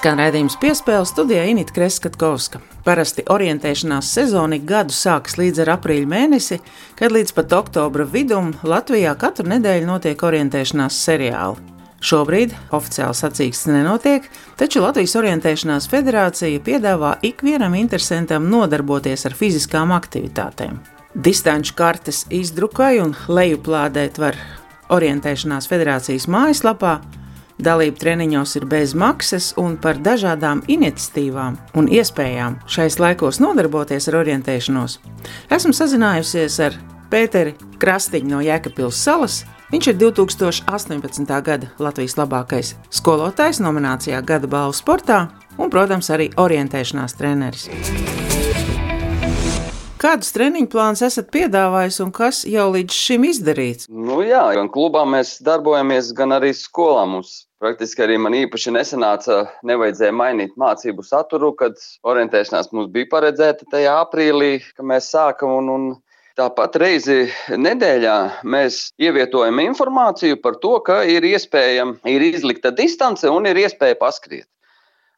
Skan 0.00 0.16
raidījums 0.16 0.54
piespēle 0.56 1.04
studijā 1.04 1.42
Inita 1.50 1.74
Kreskatkovska. 1.76 2.62
Parasti 2.86 3.20
orientēšanās 3.28 4.08
sezona 4.14 4.56
gadu 4.56 4.94
sākas 4.96 5.36
līdz 5.36 5.66
aprīļa 5.74 6.08
mēnesi, 6.08 6.56
kad 6.96 7.12
līdz 7.12 7.34
pat 7.36 7.52
oktobra 7.58 8.06
vidum 8.08 8.54
Latvijā 8.64 9.12
katru 9.20 9.44
nedēļu 9.52 9.90
notiek 9.90 10.24
orientēšanās 10.24 11.02
seriāli. 11.04 11.60
Šobrīd 12.00 12.56
oficiāli 12.72 13.18
sacīksts 13.20 13.68
nenotiek, 13.68 14.24
taču 14.56 14.80
Latvijas 14.80 15.18
Orientēšanās 15.20 15.90
federācija 15.92 16.64
piedāvā 16.64 17.18
ikvienam 17.20 17.76
interesantam 17.76 18.48
nodarboties 18.48 19.28
ar 19.28 19.36
fiziskām 19.36 19.92
aktivitātēm. 20.00 20.80
Distanču 21.12 21.76
kartes 21.76 22.24
izdrukai 22.32 22.94
un 23.04 23.12
lejuplādēt 23.28 24.16
var 24.24 24.40
Orientēšanās 24.96 25.68
federācijas 25.68 26.24
mājaslapā, 26.24 27.02
Dalība 27.60 28.00
treniņos 28.00 28.56
ir 28.56 28.64
bez 28.70 28.94
maksas 28.96 29.50
un 29.60 29.76
par 29.80 29.98
dažādām 30.00 30.62
iniciatīvām 30.70 31.58
un 31.76 31.88
iespējām 31.92 32.56
šais 32.70 32.96
laikos 33.02 33.40
nodarboties 33.42 34.08
ar 34.08 34.20
orientēšanos. 34.22 34.98
Esmu 35.52 35.74
sazinājusies 35.76 36.56
ar 36.64 36.78
Pēteri 37.10 37.56
Krastiņu 37.82 38.30
no 38.30 38.40
Jēkabpils 38.44 39.00
salas. 39.04 39.42
Viņš 39.70 39.92
ir 39.92 39.98
2018. 40.00 41.30
gada 41.46 41.70
Latvijas 41.78 42.16
labākais 42.18 42.74
skolotājs 42.90 43.60
nominācijā 43.62 44.22
Gada 44.26 44.50
balvu 44.50 44.74
sportā 44.80 45.26
un, 45.58 45.70
protams, 45.70 46.10
arī 46.14 46.30
orientēšanās 46.40 47.18
treneris. 47.18 47.68
Kādus 50.00 50.32
treniņu 50.32 50.70
plānus 50.72 51.02
esat 51.04 51.28
piedāvājis 51.34 52.00
un 52.00 52.10
kas 52.16 52.44
jau 52.48 52.70
līdz 52.72 52.96
šim 52.96 53.26
izdarīts? 53.28 53.90
Nu 53.92 54.22
jā, 54.24 54.46
gan 54.56 54.70
klubā 54.72 55.04
mēs 55.04 55.36
darbojamies, 55.44 56.14
gan 56.16 56.32
arī 56.38 56.54
skolā. 56.56 57.04
Mums 57.10 57.42
Praktiski 57.60 58.00
arī 58.00 58.14
man 58.16 58.32
īpaši 58.32 58.72
nesanāca, 58.72 59.42
nevajadzēja 59.68 60.14
mainīt 60.16 60.54
mācību 60.60 61.02
saturu, 61.04 61.50
kad 61.52 61.74
orientēšanās 62.08 62.70
mums 62.72 62.88
bija 62.94 63.10
paredzēta 63.10 63.68
tajā 63.74 63.98
aprīlī, 64.00 64.62
kad 64.78 64.88
mēs 64.88 65.10
sākam. 65.12 65.52
Un, 65.58 65.68
un 65.74 65.84
tāpat 66.40 66.78
reizi 66.80 67.18
nedēļā 67.52 68.14
mēs 68.48 68.78
ievietojam 68.96 69.60
informāciju 69.66 70.40
par 70.40 70.56
to, 70.64 70.78
ka 70.86 71.02
ir 71.04 71.28
iespējama, 71.28 72.00
izlikta 72.08 72.72
distance 72.72 73.28
un 73.28 73.52
ir 73.52 73.60
iespēja 73.66 74.00
paskriet. 74.00 74.48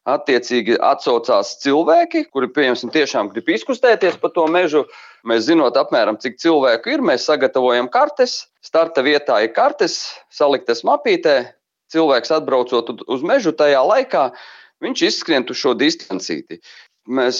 Attiecīgi 0.03 0.75
atsaucās 0.83 1.53
cilvēki, 1.63 2.25
kuri, 2.35 2.49
pieņemsim, 2.51 2.89
tiešām 2.91 3.29
grib 3.31 3.47
izkustēties 3.53 4.17
pa 4.19 4.27
to 4.35 4.43
mežu. 4.51 4.83
Mēs 5.23 5.45
zinot 5.47 5.77
apmēram, 5.79 6.17
cik 6.19 6.41
cilvēku 6.43 6.91
ir, 6.91 7.03
mēs 7.07 7.23
sagatavojam 7.29 7.87
kartes. 7.91 8.49
Starta 8.63 9.03
vietā 9.05 9.37
ir 9.45 9.53
kartes, 9.55 9.95
saliktas 10.27 10.83
mapītē, 10.83 11.37
cilvēks 11.93 12.33
atbraucot 12.35 12.91
uz 13.07 13.23
mežu 13.23 13.53
tajā 13.55 13.79
laikā, 13.87 14.25
viņš 14.83 15.05
izskrien 15.07 15.47
uz 15.47 15.61
šo 15.61 15.71
distancīti. 15.79 16.59
Mēs 17.03 17.39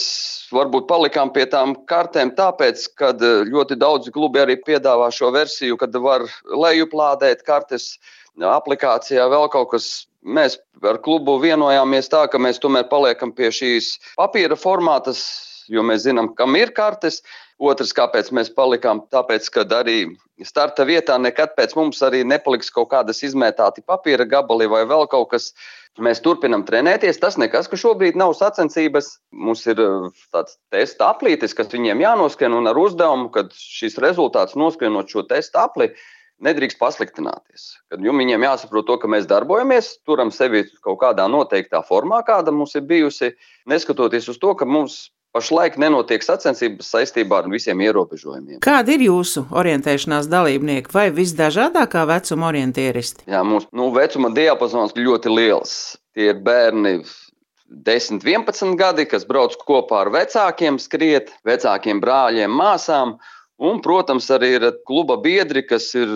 varbūt 0.52 0.88
palikām 0.88 1.32
pie 1.36 1.46
tām 1.52 1.76
kartēm, 1.88 2.34
tāpēc, 2.36 2.88
ka 3.00 3.12
ļoti 3.48 3.78
daudzi 3.80 4.12
klubi 4.16 4.40
arī 4.40 4.58
piedāvā 4.60 5.08
šo 5.12 5.32
versiju, 5.36 5.76
kad 5.80 5.96
var 6.04 6.26
lejuplādēt 6.48 7.44
kartes 7.48 7.98
aplikācijā, 8.40 9.28
vēl 9.32 9.48
kaut 9.52 9.72
kas. 9.76 9.92
Mēs 10.24 10.58
ar 10.88 11.00
klubu 11.04 11.36
vienojāmies 11.44 12.08
tā, 12.12 12.26
ka 12.32 12.40
mēs 12.40 12.62
tomēr 12.64 12.88
paliekam 12.92 13.34
pie 13.36 13.52
šīs 13.52 13.98
papīra 14.16 14.56
formātas, 14.60 15.24
jo 15.72 15.84
mēs 15.84 16.06
zinām, 16.08 16.32
kam 16.38 16.56
ir 16.60 16.72
kartes. 16.76 17.22
Otrs, 17.64 17.94
kāpēc 17.96 18.32
mēs 18.36 18.50
palikām, 18.52 19.04
tāpēc, 19.14 19.46
ka 19.54 19.64
arī 19.78 19.98
starta 20.44 20.84
vietā 20.88 21.20
nekad 21.22 21.54
pēc 21.56 21.76
mums 21.78 22.02
arī 22.04 22.24
nepaliks 22.28 22.72
kaut 22.74 22.90
kādas 22.92 23.22
izmētāti 23.24 23.86
papīra 23.86 24.26
gabali 24.28 24.68
vai 24.68 24.84
vēl 24.90 25.08
kaut 25.12 25.32
kas. 25.36 25.54
Mēs 26.02 26.24
turpinām 26.26 26.64
trenēties. 26.66 27.20
Tas 27.22 27.36
nekas, 27.38 27.68
ka 27.70 27.78
šobrīd 27.78 28.16
nav 28.18 28.32
sacensības. 28.34 29.12
Mums 29.30 29.62
ir 29.70 29.78
uh, 29.78 30.08
tāds 30.34 30.56
testa 30.74 31.12
aplītis, 31.14 31.54
kas 31.54 31.70
viņiem 31.70 32.02
jānoskrien 32.02 32.56
un 32.58 32.66
ar 32.66 32.80
uzdevumu, 32.82 33.30
kad 33.30 33.54
šis 33.54 34.00
rezultāts 34.02 34.58
noskrienot 34.58 35.14
šo 35.14 35.22
testa 35.30 35.68
apli, 35.68 35.92
nedrīkst 36.44 36.80
pasliktināties. 36.80 37.74
Kad 37.92 38.04
viņiem 38.04 38.46
jāsaprot, 38.48 38.88
to, 38.88 38.98
ka 39.02 39.10
mēs 39.12 39.28
darbojamies, 39.30 39.98
turam 40.08 40.32
sevi 40.34 40.66
kaut 40.82 41.02
kādā 41.04 41.28
noteiktā 41.32 41.84
formā, 41.86 42.24
kāda 42.26 42.56
mums 42.56 42.76
ir 42.80 42.88
bijusi, 42.90 43.34
neskatoties 43.70 44.32
uz 44.34 44.40
to, 44.42 44.56
ka 44.58 44.66
mums 44.66 45.12
Pašlaik 45.34 45.80
nenotiek 45.82 46.22
sacensības 46.22 46.92
saistībā 46.94 47.40
ar 47.42 47.48
visiem 47.50 47.80
ierobežojumiem. 47.82 48.60
Kādi 48.62 49.00
ir 49.00 49.08
jūsu 49.08 49.48
orientēšanās 49.50 50.28
dalībnieki 50.30 50.94
vai 50.94 51.08
visdažādākā 51.10 52.04
vecuma 52.06 52.52
orientieristi? 52.52 53.26
Jā, 53.34 53.42
mūsu 53.42 53.66
nu, 53.74 53.88
vecuma 53.96 54.30
diapazons 54.36 54.94
ir 54.94 55.08
ļoti 55.08 55.34
liels. 55.34 55.74
Tie 56.14 56.28
ir 56.30 56.44
bērni 56.46 57.00
10, 57.74 58.22
11 58.22 58.78
gadi, 58.78 59.08
kas 59.10 59.26
brauc 59.26 59.58
kopā 59.66 60.04
ar 60.04 60.14
vecākiem, 60.14 60.78
skriet, 60.78 61.34
vecākiem 61.50 62.04
brāļiem, 62.04 62.54
māsām. 62.54 63.18
Un, 63.62 63.80
protams, 63.86 64.30
arī 64.34 64.56
ir 64.58 64.66
kluba 64.88 65.18
biedri, 65.22 65.62
kas 65.66 65.92
ir 65.98 66.16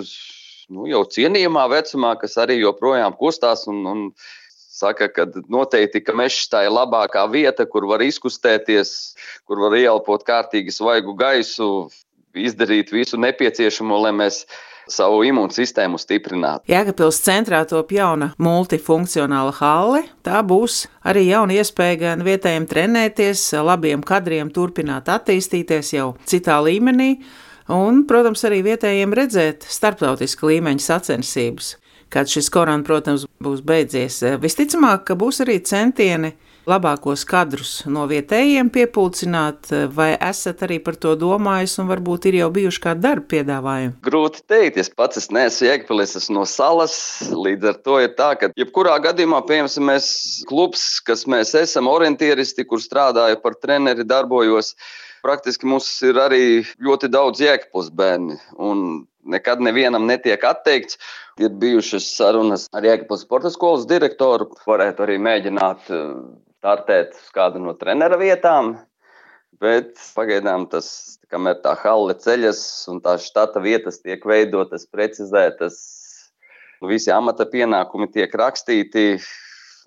nu, 0.74 0.88
jau 0.90 1.04
cienījamā 1.06 1.68
vecumā, 1.72 2.16
kas 2.20 2.38
arī 2.42 2.60
joprojām 2.62 3.16
kustās 3.20 3.68
un, 3.70 3.84
un 3.88 4.02
saka, 4.78 5.10
ka 5.14 5.28
noteikti 5.50 6.04
ka 6.06 6.16
mežs 6.18 6.50
tā 6.52 6.66
ir 6.68 6.74
labākā 6.74 7.24
vieta, 7.32 7.66
kur 7.70 7.88
var 7.90 8.04
izkustēties, 8.06 8.92
kur 9.48 9.62
var 9.66 9.78
ieelpot 9.78 10.26
kārtīgi 10.28 10.74
svaigu 10.74 11.16
gaisu, 11.18 11.90
izdarīt 12.38 12.92
visu 12.94 13.20
nepieciešamo, 13.22 14.02
lai 14.06 14.14
mēs 14.18 14.44
savu 14.92 15.24
imūnsistēmu 15.28 16.00
stiprinātu. 16.02 16.66
Jēkabpils 16.72 17.20
centrā 17.26 17.64
top 17.70 17.92
jauna 17.96 18.32
multifunkcionāla 18.42 19.56
halle. 19.60 20.04
Tā 20.26 20.44
būs 20.48 20.86
arī 21.08 21.28
jauna 21.30 21.58
iespēja 21.60 22.00
gan 22.04 22.24
vietējiem 22.28 22.68
trenēties, 22.70 23.50
labiem 23.68 24.06
kadriem 24.06 24.52
turpināt 24.54 25.12
attīstīties 25.12 25.94
jau 25.98 26.14
citā 26.28 26.60
līmenī, 26.64 27.18
un, 27.74 28.06
protams, 28.10 28.46
arī 28.48 28.64
vietējiem 28.72 29.16
redzēt 29.18 29.68
starptautiska 29.68 30.48
līmeņa 30.52 30.88
sacensības 30.92 31.76
kad 32.10 32.30
šis 32.32 32.48
korona, 32.48 32.86
protams, 32.88 33.26
būs 33.44 33.60
beidzies. 33.68 34.22
Visticamāk, 34.40 35.04
ka 35.10 35.18
būs 35.20 35.42
arī 35.44 35.58
centieni 35.68 36.32
labākos 36.68 37.24
kadrus 37.28 37.72
no 37.88 38.06
vietējiem 38.10 38.70
piepulcināt, 38.74 39.72
vai 39.96 40.10
esat 40.16 40.64
arī 40.68 40.80
par 40.84 40.98
to 41.00 41.16
domājis, 41.20 41.78
un 41.82 41.90
varbūt 41.92 42.28
ir 42.30 42.40
jau 42.42 42.50
bijuši 42.58 42.84
kādi 42.84 43.04
darba 43.06 43.28
piedāvājumi? 43.34 43.96
Grūti 44.08 44.44
teikt, 44.52 44.80
es 44.84 44.92
pats 44.92 45.22
es 45.22 45.30
neesmu 45.34 45.70
Jēkabpilis, 45.70 46.16
esmu 46.20 46.40
no 46.40 46.46
salas. 46.50 46.98
Līdz 47.32 47.72
ar 47.72 47.82
to 47.88 48.00
ir 48.04 48.14
tā, 48.20 48.32
ka 48.40 48.52
jebkurā 48.60 48.98
gadījumā, 49.08 49.42
piemēram, 49.48 49.90
mēs 49.92 50.08
klubs, 50.50 50.88
kas 51.08 51.26
mēs 51.30 51.56
esam 51.58 51.90
orientieristi, 51.92 52.68
kur 52.68 52.84
strādāju 52.84 53.40
par 53.44 53.58
treneri, 53.62 54.08
darbojos. 54.08 54.76
Praktiski 55.26 55.68
mums 55.68 55.88
ir 56.06 56.20
arī 56.22 56.44
ļoti 56.84 57.10
daudz 57.12 57.42
jēkpus 57.42 57.90
bērni, 57.96 58.38
nekad 59.28 59.62
nevienam 59.64 60.08
netiek 60.08 60.44
atteikts. 60.44 61.00
Ir 61.38 61.54
bijušas 61.62 62.06
sarunas 62.18 62.66
ar 62.74 62.86
Jēkabūras 62.88 63.22
sporta 63.28 63.52
skolas 63.54 63.86
direktoru. 63.90 64.48
Varētu 64.66 65.04
arī 65.06 65.20
mēģināt 65.22 65.92
eh, 65.94 66.06
startēt 66.68 67.16
uz 67.16 67.32
kādu 67.32 67.62
no 67.64 67.74
trenera 67.80 68.20
vietām. 68.20 68.76
Bet 69.58 69.96
pagaidām 70.14 70.68
tas, 70.70 71.18
kamēr 71.32 71.62
tā 71.64 71.74
halle 71.80 72.14
ceļas 72.20 72.60
un 72.92 73.00
tā 73.02 73.16
štata 73.18 73.62
vietas 73.64 74.02
tiek 74.04 74.22
veidotas, 74.28 74.86
precizētas, 74.92 75.78
visi 76.86 77.10
amata 77.10 77.48
pienākumi 77.50 78.12
tiek 78.12 78.36
rakstīti. 78.38 79.16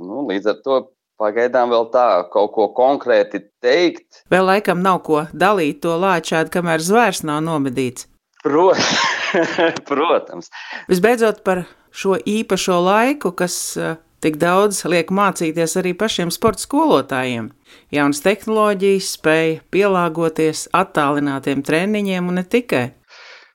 Nu, 0.00 0.24
līdz 0.26 0.50
ar 0.50 0.58
to 0.64 0.80
pagaidām 1.20 1.70
vēl 1.70 1.86
tā 1.92 2.06
kaut 2.32 2.54
ko 2.56 2.70
konkrēti 2.74 3.44
teikt. 3.62 4.24
Vēl 4.32 4.48
laikam 4.48 4.80
nav 4.82 5.04
ko 5.06 5.26
dalīt 5.30 5.84
to 5.84 5.94
lāčādi, 6.00 6.50
kamēr 6.56 6.82
zvērs 6.82 7.22
nav 7.28 7.44
nomedīts. 7.46 8.08
Protams. 8.42 8.96
Protams. 9.90 10.48
Visbeidzot, 10.90 11.44
par 11.46 11.66
šo 11.94 12.16
īpašo 12.18 12.80
laiku, 12.82 13.36
kas 13.36 13.60
eh, 13.76 14.00
tik 14.24 14.36
daudz 14.40 14.84
liek 14.88 15.10
mācīties 15.14 15.76
arī 15.80 15.94
pašiem 15.96 16.30
sporta 16.34 16.64
skolotājiem. 16.64 17.50
Jaunas 17.94 18.22
tehnoloģijas, 18.24 19.14
spēja 19.16 19.60
pielāgoties 19.72 20.66
attālinātiem 20.76 21.64
treniņiem 21.66 22.30
un 22.30 22.40
ne 22.40 22.44
tikai. 22.44 22.90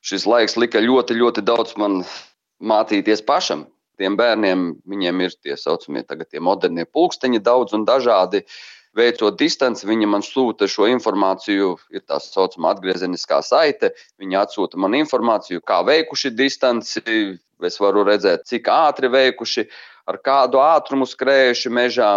Šis 0.06 0.28
laiks 0.30 0.58
lika 0.62 0.82
ļoti, 0.84 1.18
ļoti 1.18 1.46
daudz 1.46 1.78
man 1.82 2.04
mācīties 2.62 3.24
pašam. 3.26 3.66
Tiem 4.00 4.18
bērniem 4.20 4.72
viņiem 4.92 5.22
ir 5.24 5.36
tie 5.40 5.56
saucamie 5.58 6.04
tagad 6.04 6.30
tie 6.30 6.42
modernie 6.44 6.86
pulksteņi, 6.86 7.40
daudz 7.44 7.76
un 7.78 7.86
dažādi. 7.88 8.44
Veicot 8.96 9.36
distanci, 9.40 9.88
viņi 9.88 10.08
man 10.08 10.24
sūta 10.24 10.70
šo 10.72 10.88
informāciju, 10.88 11.74
ir 11.92 12.04
tā 12.08 12.20
saucamā 12.24 12.72
atgriezeniskā 12.76 13.42
saite. 13.44 13.92
Viņi 14.22 14.40
atsūta 14.40 14.80
man 14.80 14.96
informāciju, 14.96 15.64
kā 15.68 15.82
veikuši 15.88 16.32
distanci. 16.36 17.04
Es 17.64 17.80
varu 17.80 18.04
redzēt, 18.08 18.44
cik 18.48 18.68
ātri 18.72 19.08
veikuši, 19.12 19.64
ar 20.10 20.20
kādu 20.22 20.62
ātrumu 20.62 21.08
skrējuši 21.10 21.72
mežā, 21.74 22.10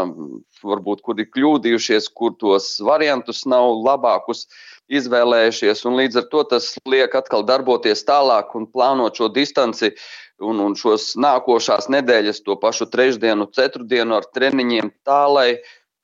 varbūt 0.64 1.03
kur 1.05 1.20
ir 1.20 1.29
kļūdījušies, 1.33 2.11
kur 2.12 2.35
tos 2.40 2.74
variantus 2.85 3.44
nav 3.48 3.70
labākus 3.81 4.46
izvēlējušies. 4.92 5.85
Līdz 5.85 6.20
ar 6.22 6.29
to 6.33 6.44
tas 6.53 6.70
liek 6.88 7.14
atkal 7.16 7.44
darboties 7.48 8.05
tālāk 8.09 8.55
un 8.59 8.68
plānot 8.68 9.20
šo 9.20 9.31
distanci 9.33 9.92
un, 10.40 10.61
un 10.64 10.77
šos 10.79 11.14
nākošās 11.20 11.90
nedēļas, 11.92 12.44
to 12.44 12.57
pašu 12.61 12.88
trešdienu, 12.92 13.48
ceturtdienu 13.57 14.18
ar 14.20 14.29
treniņiem, 14.37 14.92
tā 15.09 15.24
lai 15.33 15.48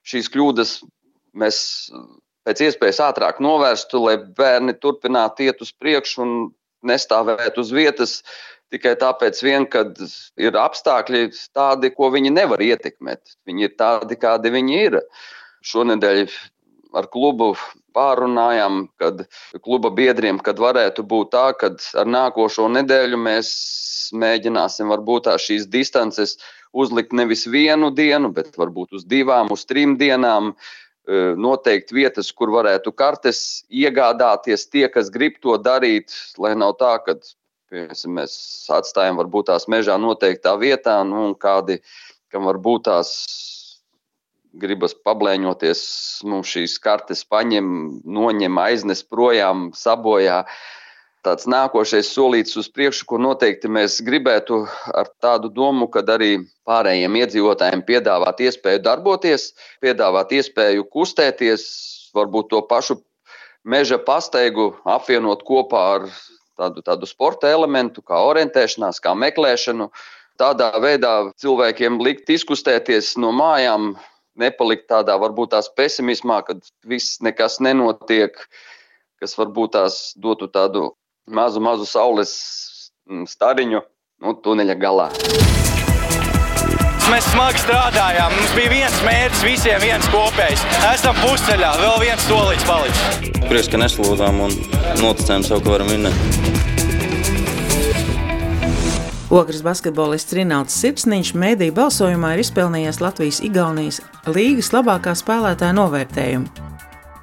šīs 0.05 0.29
kļūdas 0.33 0.75
mēs 1.37 1.57
pēc 2.45 2.61
iespējas 2.67 3.01
ātrāk 3.07 3.41
novērstu, 3.41 4.01
lai 4.05 4.19
bērni 4.37 4.75
turpinātu 4.77 5.47
iet 5.47 5.61
uz 5.65 5.73
priekšu 5.73 6.21
un 6.25 6.35
nestāvēt 6.85 7.57
uz 7.57 7.71
vietas 7.73 8.19
tikai 8.73 8.95
tāpēc, 9.01 9.41
vien, 9.45 9.67
ka 9.69 9.85
ir 10.41 10.57
apstākļi 10.59 11.29
tādi, 11.55 11.91
ko 11.95 12.09
viņi 12.13 12.33
nevar 12.33 12.63
ietekmēt. 12.63 13.37
Viņi 13.47 13.69
ir 13.69 13.75
tādi, 13.79 14.17
kādi 14.19 14.51
viņi 14.53 14.81
ir. 14.87 14.99
Šonadēļ 15.65 16.25
ar 16.95 17.09
klubu 17.11 17.53
pārunājām, 17.95 18.85
kad 19.01 19.25
kluba 19.63 19.91
biedriem, 19.95 20.39
kad 20.43 20.59
varētu 20.61 21.05
būt 21.07 21.31
tā, 21.35 21.47
ka 21.59 21.71
ar 22.01 22.09
nākošo 22.09 22.67
nedēļu 22.75 23.19
mēs 23.19 23.51
mēģināsim 24.15 24.91
varbūt 24.91 25.31
šīs 25.41 25.67
distances 25.71 26.37
uzlikt 26.75 27.15
nevis 27.15 27.45
vienu 27.47 27.91
dienu, 27.95 28.31
bet 28.35 28.57
varbūt 28.59 28.99
uz 28.99 29.05
divām, 29.07 29.51
uz 29.55 29.65
trim 29.65 29.95
dienām. 29.97 30.53
E, 31.05 31.21
Noteikti 31.39 31.95
vietas, 31.95 32.31
kur 32.35 32.51
varētu 32.53 32.91
kartes 32.97 33.39
iegādāties 33.69 34.67
tie, 34.69 34.87
kas 34.91 35.11
grib 35.13 35.39
to 35.41 35.55
darīt, 35.61 36.13
lai 36.41 36.55
nav 36.57 36.75
tā, 36.81 36.97
ka 37.05 37.17
piemēram, 37.75 38.15
mēs 38.19 38.35
atstājam 38.71 39.19
varbūt 39.19 39.51
tās 39.51 39.67
mežā 39.71 39.97
noteiktā 39.99 40.55
vietā, 40.61 41.01
nu, 41.07 41.27
un 41.29 41.35
kādi, 41.35 41.81
kam 42.31 42.47
varbūt 42.47 42.87
tās 42.87 43.11
gribas 44.55 44.95
pablēņoties, 44.95 45.81
mums 46.31 46.53
šīs 46.55 46.79
kartes 46.79 47.25
paņem, 47.27 47.67
noņem, 48.07 48.59
aiznes 48.61 49.03
projām, 49.03 49.69
sabojā. 49.75 50.45
Tāds 51.25 51.47
nākošais 51.49 52.11
solīts 52.13 52.53
uz 52.61 52.67
priekšu, 52.69 53.07
ko 53.09 53.17
noteikti 53.17 53.67
mēs 53.67 53.97
gribētu 54.05 54.61
ar 54.93 55.09
tādu 55.23 55.49
domu, 55.49 55.87
ka 55.89 56.03
arī 56.13 56.37
pārējiem 56.69 57.17
iedzīvotājiem 57.23 57.81
piedāvāt 57.87 58.43
iespēju 58.45 58.83
darboties, 58.85 59.49
piedāvāt 59.81 60.35
iespēju 60.37 60.85
kustēties, 60.93 61.65
varbūt 62.15 62.53
to 62.53 62.61
pašu 62.69 62.99
meža 63.65 63.97
pastaigu 63.97 64.75
apvienot 64.85 65.41
kopā 65.43 65.81
ar 65.95 66.07
tādu, 66.59 66.83
tādu 66.85 67.09
sporta 67.09 67.51
elementu, 67.51 68.03
kā 68.05 68.19
orientēšanās, 68.29 69.01
kā 69.03 69.15
meklēšanu. 69.17 69.89
Tādā 70.39 70.73
veidā 70.83 71.13
cilvēkiem 71.39 72.01
likt 72.03 72.29
izkustēties 72.33 73.13
no 73.21 73.31
mājām, 73.35 73.93
nepalikt 74.35 74.89
tādā 74.91 75.15
varbūt 75.21 75.53
tās 75.55 75.71
pesimismā, 75.71 76.41
kad 76.47 76.63
viss 76.87 77.21
nekas 77.23 77.61
nenotiek, 77.63 78.35
kas 79.23 79.37
varbūt 79.39 79.77
tās 79.77 79.99
dotu 80.19 80.51
tādu 80.51 80.89
mazu, 81.27 81.63
mazu 81.63 81.87
saules 81.87 82.35
mm, 83.07 83.27
stariņu 83.31 83.85
nu, 84.21 84.39
tuneļa 84.43 84.79
galā. 84.79 85.11
Mēs 87.05 87.27
smagi 87.29 87.59
strādājām. 87.61 88.31
Mums 88.33 88.53
bija 88.57 88.69
viens 88.71 88.95
mērķis, 89.05 89.41
visiem 89.45 89.83
viens 89.83 90.07
kopējs. 90.09 90.63
Esam 90.89 91.13
pusceļā, 91.19 91.75
vēl 91.77 91.99
viens 92.01 92.23
solīts 92.25 92.65
palicis. 92.65 93.19
Prieks, 93.45 93.69
ka 93.69 93.77
neslūdzām 93.77 94.39
un 94.47 94.55
noticējām 95.03 95.45
sev, 95.45 95.61
ka 95.61 95.75
varam 95.75 95.91
vinnēt. 95.93 96.17
Ogres 99.29 99.61
basketbolists 99.65 100.33
Rinalds 100.33 100.79
Sirsniņš 100.81 101.35
mēdī 101.37 101.67
balsojumā 101.77 102.33
ir 102.33 102.41
izpelnījies 102.41 103.01
Latvijas-Igaunijas 103.03 104.01
līgas 104.33 104.71
labākā 104.73 105.13
spēlētāja 105.19 105.77
novērtējumu. 105.77 106.49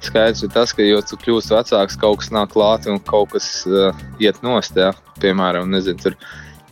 Skaidrs 0.03 0.45
ir 0.47 0.51
tas, 0.55 0.71
ka, 0.75 0.83
jo 0.87 1.03
tu 1.03 1.19
kļūsi 1.19 1.51
vecāks, 1.57 1.99
kaut 1.99 2.21
kas 2.23 2.31
nāk 2.31 2.55
klāt 2.55 2.87
un 2.91 3.03
kaut 3.03 3.35
kas 3.35 3.49
uh, 3.67 3.91
iet 4.23 4.39
nost. 4.47 4.79
Jā. 4.79 4.93
Piemēram, 5.19 5.67
nezinu, 5.75 5.99
tur 6.07 6.17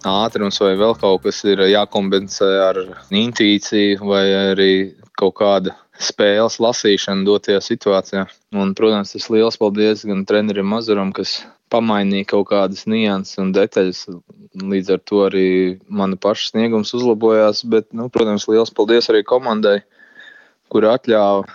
ātrums 0.08 0.60
vai 0.62 0.74
vēl 0.80 0.96
kaut 1.00 1.24
kas 1.26 1.44
ir 1.46 1.62
jākombinē 1.70 2.50
ar 2.66 2.82
intuīciju 3.10 4.02
vai 4.08 4.26
arī 4.52 4.74
kaut 5.20 5.38
kāda 5.40 5.76
spēles 6.02 6.58
lasīšana 6.62 7.26
dotajā 7.28 7.62
situācijā. 7.62 8.26
Un, 8.58 8.74
protams, 8.78 9.14
tas 9.14 9.30
liels 9.30 9.60
paldies 9.62 10.06
gan 10.08 10.26
trenerim 10.26 10.70
Mazuram, 10.72 11.12
kas 11.14 11.42
pamainīja 11.72 12.32
kaut 12.34 12.50
kādas 12.52 12.88
nianses 12.90 13.40
un 13.42 13.54
detaļas. 13.56 14.06
Līdz 14.62 14.94
ar 14.96 15.02
to 15.08 15.22
arī 15.28 15.48
mana 15.88 16.18
paša 16.20 16.52
sniegums 16.52 16.94
uzlabojās. 16.98 17.64
Bet, 17.72 17.92
nu, 17.96 18.10
protams, 18.10 18.48
liels 18.52 18.74
paldies 18.76 19.10
arī 19.14 19.24
komandai, 19.28 19.80
kur 20.72 20.90
atļāva 20.90 21.46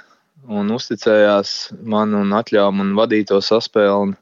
un 0.47 0.71
uzticējās 0.71 1.57
man 1.83 2.15
un 2.15 2.33
atļāva 2.39 2.73
man 2.79 2.95
vadīt 2.99 3.33
to 3.33 3.43
saspēli. 3.43 4.15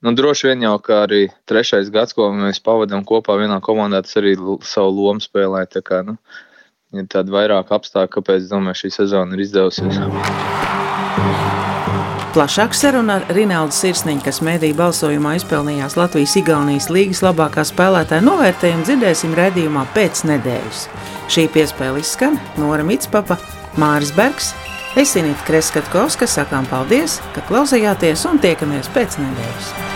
Nu, 0.00 0.14
droši 0.16 0.48
vien 0.48 0.62
jau 0.64 0.76
kā 0.80 1.02
arī 1.04 1.26
trešais 1.48 1.90
gads, 1.92 2.14
ko 2.16 2.30
mēs 2.32 2.62
pavadām 2.64 3.04
kopā 3.04 3.36
vienā 3.36 3.58
komandā, 3.60 4.00
tas 4.06 4.16
arī 4.16 4.32
savu 4.64 4.94
lomu 4.96 5.20
spēlē. 5.20 5.66
Tā 5.68 5.82
kā, 5.84 6.00
nu, 6.06 6.16
ir 6.96 7.04
tādi 7.12 7.34
vairāk 7.34 7.68
apstākļi, 7.76 8.14
kāpēc 8.14 8.48
domāju, 8.48 8.86
šī 8.86 8.92
sezona 8.96 9.36
ir 9.36 9.44
izdevusies. 9.44 10.00
Plašāk 12.30 12.76
saruna 12.78 13.18
ar 13.18 13.34
Rinaldu 13.34 13.74
Sirsniņu, 13.74 14.22
kas 14.24 14.38
mediju 14.46 14.78
balsojumā 14.78 15.34
izpelnījās 15.40 15.98
Latvijas-Igaunijas 15.98 16.86
līgas 16.94 17.20
labākā 17.26 17.66
spēlētāja 17.66 18.22
novērtējumu, 18.24 18.86
dzirdēsim 18.86 19.34
redzījumā 19.36 19.84
pēc 19.98 20.24
nedēļas. 20.30 20.86
Šī 21.28 21.48
piespēle 21.52 22.00
izskan 22.00 22.38
Nora 22.56 22.86
Mitspapa, 22.86 23.36
Māris 23.82 24.14
Bergs, 24.16 24.54
Esinīt 24.98 25.42
Kreskatkovska, 25.46 26.30
sakām 26.30 26.70
paldies, 26.70 27.20
ka 27.34 27.44
klausījāties 27.50 28.28
un 28.30 28.42
tiekamies 28.42 28.94
pēc 28.94 29.20
nedēļas. 29.22 29.89